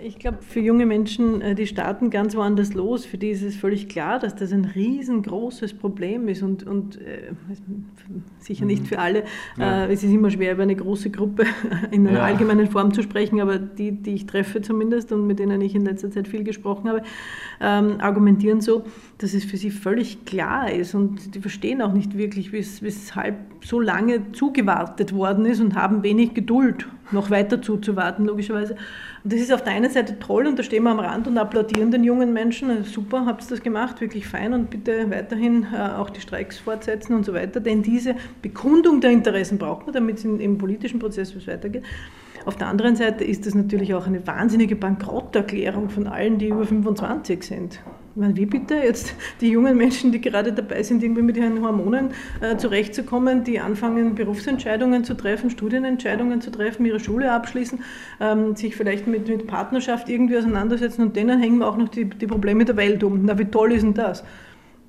Ich 0.00 0.18
glaube, 0.18 0.38
für 0.40 0.60
junge 0.60 0.86
Menschen, 0.86 1.40
äh, 1.42 1.54
die 1.54 1.66
starten 1.66 2.10
ganz 2.10 2.34
woanders 2.34 2.72
los. 2.74 3.04
Für 3.04 3.18
die 3.18 3.28
ist 3.28 3.42
es 3.42 3.56
völlig 3.56 3.88
klar, 3.88 4.18
dass 4.18 4.34
das 4.34 4.52
ein 4.52 4.64
riesengroßes 4.64 5.74
Problem 5.74 6.28
ist 6.28 6.42
und, 6.42 6.66
und 6.66 7.00
äh, 7.00 7.32
sicher 8.38 8.64
nicht 8.64 8.82
mhm. 8.82 8.86
für 8.86 8.98
alle. 8.98 9.24
Ja. 9.58 9.84
Äh, 9.84 9.92
es 9.92 10.02
ist 10.02 10.12
immer 10.12 10.30
schwer, 10.30 10.52
über 10.52 10.62
eine 10.62 10.76
große 10.76 11.10
Gruppe 11.10 11.44
in 11.90 12.06
einer 12.06 12.18
ja. 12.18 12.24
allgemeinen 12.24 12.68
Form 12.68 12.94
zu 12.94 13.02
sprechen, 13.02 13.40
aber 13.40 13.58
die, 13.58 13.92
die 13.92 14.14
ich 14.14 14.26
treffe 14.26 14.62
zumindest 14.62 15.12
und 15.12 15.26
mit 15.26 15.38
denen 15.38 15.60
ich 15.60 15.74
in 15.74 15.84
letzter 15.84 16.10
Zeit 16.10 16.28
viel 16.28 16.44
gesprochen 16.44 16.88
habe, 16.88 17.02
ähm, 17.60 18.00
argumentieren 18.00 18.60
so, 18.60 18.84
dass 19.22 19.34
es 19.34 19.44
für 19.44 19.56
sie 19.56 19.70
völlig 19.70 20.24
klar 20.24 20.70
ist 20.70 20.94
und 20.94 21.34
die 21.34 21.40
verstehen 21.40 21.80
auch 21.80 21.92
nicht 21.92 22.18
wirklich, 22.18 22.52
weshalb 22.52 23.36
so 23.62 23.78
lange 23.78 24.32
zugewartet 24.32 25.14
worden 25.14 25.46
ist 25.46 25.60
und 25.60 25.76
haben 25.76 26.02
wenig 26.02 26.34
Geduld, 26.34 26.88
noch 27.12 27.30
weiter 27.30 27.62
zuzuwarten, 27.62 28.24
logischerweise. 28.24 28.74
Und 29.22 29.32
das 29.32 29.40
ist 29.40 29.52
auf 29.52 29.62
der 29.62 29.74
einen 29.74 29.90
Seite 29.90 30.18
toll 30.18 30.48
und 30.48 30.58
da 30.58 30.64
stehen 30.64 30.82
wir 30.82 30.90
am 30.90 30.98
Rand 30.98 31.28
und 31.28 31.38
applaudieren 31.38 31.92
den 31.92 32.02
jungen 32.02 32.32
Menschen. 32.32 32.68
Also 32.70 32.90
super, 32.90 33.24
habt 33.24 33.44
ihr 33.44 33.50
das 33.50 33.62
gemacht, 33.62 34.00
wirklich 34.00 34.26
fein 34.26 34.54
und 34.54 34.70
bitte 34.70 35.08
weiterhin 35.10 35.66
äh, 35.72 35.76
auch 35.76 36.10
die 36.10 36.20
Streiks 36.20 36.58
fortsetzen 36.58 37.14
und 37.14 37.24
so 37.24 37.32
weiter. 37.32 37.60
Denn 37.60 37.82
diese 37.82 38.16
Bekundung 38.42 39.00
der 39.00 39.12
Interessen 39.12 39.56
braucht 39.56 39.86
man, 39.86 39.94
damit 39.94 40.18
es 40.18 40.24
im 40.24 40.58
politischen 40.58 40.98
Prozess 40.98 41.36
was 41.36 41.46
weitergeht. 41.46 41.84
Auf 42.44 42.56
der 42.56 42.66
anderen 42.66 42.96
Seite 42.96 43.22
ist 43.22 43.46
das 43.46 43.54
natürlich 43.54 43.94
auch 43.94 44.08
eine 44.08 44.26
wahnsinnige 44.26 44.74
Bankrotterklärung 44.74 45.90
von 45.90 46.08
allen, 46.08 46.38
die 46.38 46.48
über 46.48 46.66
25 46.66 47.44
sind. 47.44 47.78
Meine, 48.14 48.36
wie 48.36 48.44
bitte 48.44 48.74
jetzt 48.74 49.14
die 49.40 49.48
jungen 49.48 49.74
Menschen, 49.74 50.12
die 50.12 50.20
gerade 50.20 50.52
dabei 50.52 50.82
sind, 50.82 51.02
irgendwie 51.02 51.22
mit 51.22 51.38
ihren 51.38 51.62
Hormonen 51.62 52.10
äh, 52.42 52.58
zurechtzukommen, 52.58 53.42
die 53.42 53.58
anfangen, 53.58 54.14
Berufsentscheidungen 54.14 55.02
zu 55.02 55.14
treffen, 55.14 55.48
Studienentscheidungen 55.48 56.42
zu 56.42 56.50
treffen, 56.50 56.84
ihre 56.84 57.00
Schule 57.00 57.32
abschließen, 57.32 57.80
ähm, 58.20 58.54
sich 58.54 58.76
vielleicht 58.76 59.06
mit, 59.06 59.28
mit 59.28 59.46
Partnerschaft 59.46 60.10
irgendwie 60.10 60.36
auseinandersetzen 60.36 61.00
und 61.00 61.16
denen 61.16 61.40
hängen 61.40 61.58
wir 61.58 61.66
auch 61.66 61.78
noch 61.78 61.88
die, 61.88 62.04
die 62.04 62.26
Probleme 62.26 62.66
der 62.66 62.76
Welt 62.76 63.02
um. 63.02 63.24
Na, 63.24 63.38
wie 63.38 63.46
toll 63.46 63.72
ist 63.72 63.82
denn 63.82 63.94
das? 63.94 64.24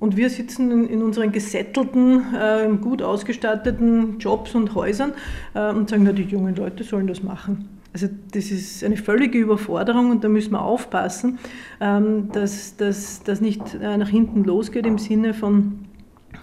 Und 0.00 0.18
wir 0.18 0.28
sitzen 0.28 0.70
in, 0.70 0.86
in 0.86 1.02
unseren 1.02 1.32
gesettelten, 1.32 2.34
äh, 2.34 2.68
gut 2.78 3.00
ausgestatteten 3.00 4.18
Jobs 4.18 4.54
und 4.54 4.74
Häusern 4.74 5.14
äh, 5.54 5.70
und 5.70 5.88
sagen, 5.88 6.02
na, 6.04 6.12
die 6.12 6.24
jungen 6.24 6.54
Leute 6.56 6.84
sollen 6.84 7.06
das 7.06 7.22
machen. 7.22 7.73
Also 7.94 8.08
das 8.32 8.50
ist 8.50 8.82
eine 8.82 8.96
völlige 8.96 9.38
Überforderung 9.38 10.10
und 10.10 10.24
da 10.24 10.28
müssen 10.28 10.50
wir 10.50 10.62
aufpassen, 10.62 11.38
ähm, 11.80 12.28
dass 12.32 12.76
das 12.76 13.40
nicht 13.40 13.74
äh, 13.74 13.96
nach 13.96 14.08
hinten 14.08 14.42
losgeht 14.42 14.84
im 14.84 14.98
Sinne 14.98 15.32
von, 15.32 15.84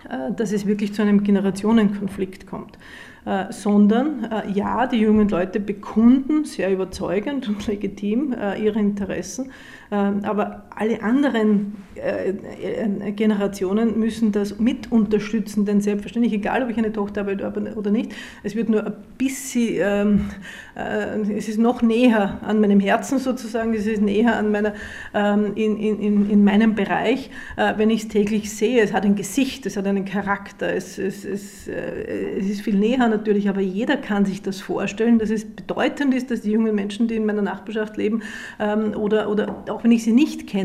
äh, 0.10 0.32
dass 0.34 0.54
es 0.54 0.66
wirklich 0.66 0.94
zu 0.94 1.02
einem 1.02 1.24
Generationenkonflikt 1.24 2.48
kommt. 2.48 2.78
Äh, 3.26 3.52
sondern 3.52 4.30
ja, 4.54 4.88
die 4.88 4.98
jungen 4.98 5.28
Leute 5.28 5.60
bekunden 5.60 6.46
sehr 6.46 6.72
überzeugend 6.72 7.50
und 7.50 7.68
legitim 7.68 8.34
ihre 8.60 8.80
Interessen, 8.80 9.52
ähm, 9.92 10.22
aber 10.24 10.64
alle 10.76 11.04
anderen 11.04 11.76
äh, 11.96 12.30
äh, 12.30 13.12
Generationen 13.12 14.00
müssen 14.00 14.32
das 14.32 14.58
mit 14.58 14.92
unterstützen, 14.92 15.66
denn 15.66 15.82
selbstverständlich, 15.82 16.34
egal 16.34 16.64
ob 16.64 16.70
ich 16.70 16.78
eine 16.78 16.94
Tochter 16.94 17.26
habe 17.26 17.76
oder 17.76 17.92
nicht, 17.92 18.14
es 18.44 18.56
wird 18.56 18.70
nur 18.70 18.86
ein 18.86 18.94
bisschen, 19.18 19.76
ähm, 19.80 20.26
äh, 20.76 21.36
es 21.36 21.50
ist 21.50 21.60
noch 21.60 21.82
näher 21.82 22.40
an 22.42 22.62
meinem 22.62 22.80
Herzen 22.80 23.20
sozusagen, 23.20 23.74
es 23.74 23.86
ist 23.86 24.02
näher 24.02 24.38
an 24.38 24.52
meiner, 24.52 24.74
ähm, 25.14 25.54
in, 25.56 25.78
in, 25.78 26.30
in 26.30 26.44
meinem 26.44 26.76
Bereich, 26.76 27.30
wenn 27.78 27.90
ich 27.90 28.04
es 28.04 28.08
täglich 28.08 28.52
sehe. 28.52 28.82
Es 28.82 28.94
hat 28.94 29.06
ein 29.06 29.16
Gesicht, 29.16 29.66
es 29.66 29.78
hat 29.78 29.86
einen 29.86 30.06
Charakter, 30.06 30.74
es, 30.74 30.98
es, 30.98 31.26
es, 31.26 31.68
es 31.68 32.50
ist 32.50 32.62
viel 32.62 32.76
näher 32.76 33.08
natürlich, 33.08 33.50
aber 33.50 33.62
jeder 33.62 33.98
kann 33.98 34.26
sich 34.26 34.42
das 34.42 34.62
vorstellen, 34.62 35.20
dass 35.20 35.30
es 35.30 35.46
bedeutend 35.46 36.14
ist, 36.14 36.32
dass 36.32 36.42
die 36.42 36.52
jungen 36.52 36.74
Menschen, 36.74 37.08
die 37.08 37.16
in 37.16 37.26
meiner 37.26 37.42
Nachbarschaft 37.42 37.98
leben 37.98 38.22
oder, 38.96 39.30
oder 39.30 39.64
auch 39.70 39.82
auch 39.82 39.84
wenn 39.84 39.92
ich 39.92 40.04
sie 40.04 40.12
nicht 40.12 40.46
kenne, 40.46 40.61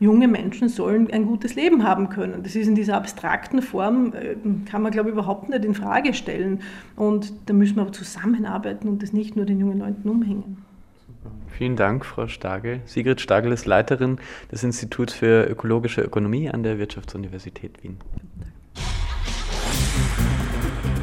junge 0.00 0.28
Menschen 0.28 0.68
sollen 0.68 1.10
ein 1.10 1.26
gutes 1.26 1.54
Leben 1.54 1.84
haben 1.84 2.08
können. 2.08 2.42
Das 2.42 2.54
ist 2.56 2.66
in 2.66 2.74
dieser 2.74 2.96
abstrakten 2.96 3.62
Form, 3.62 4.12
äh, 4.12 4.36
kann 4.70 4.82
man, 4.82 4.92
glaube 4.92 5.08
ich, 5.08 5.12
überhaupt 5.14 5.48
nicht 5.48 5.64
in 5.64 5.74
Frage 5.74 6.14
stellen. 6.14 6.60
Und 6.96 7.32
da 7.46 7.54
müssen 7.54 7.76
wir 7.76 7.82
aber 7.82 7.92
zusammenarbeiten 7.92 8.88
und 8.88 9.02
das 9.02 9.12
nicht 9.12 9.36
nur 9.36 9.44
den 9.44 9.60
jungen 9.60 9.78
Leuten 9.78 10.08
umhängen. 10.08 10.64
Vielen 11.48 11.76
Dank, 11.76 12.04
Frau 12.04 12.26
Stagel. 12.26 12.80
Sigrid 12.84 13.20
Stagel 13.20 13.52
ist 13.52 13.64
Leiterin 13.64 14.18
des 14.52 14.62
Instituts 14.62 15.14
für 15.14 15.48
ökologische 15.48 16.02
Ökonomie 16.02 16.50
an 16.50 16.62
der 16.62 16.78
Wirtschaftsuniversität 16.78 17.82
Wien. 17.82 17.96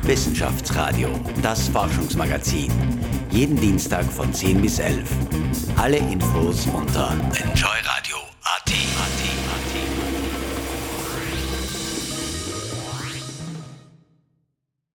Wissenschaftsradio, 0.04 1.08
das 1.42 1.70
Forschungsmagazin. 1.70 2.72
Jeden 3.32 3.56
Dienstag 3.56 4.04
von 4.04 4.32
10 4.32 4.62
bis 4.62 4.78
11. 4.78 5.10
Alle 5.78 5.98
Infos 5.98 6.68
unter 6.68 7.12
enjoyradio.at. 7.12 8.33
RT. 8.46 8.72
RT. 8.74 9.53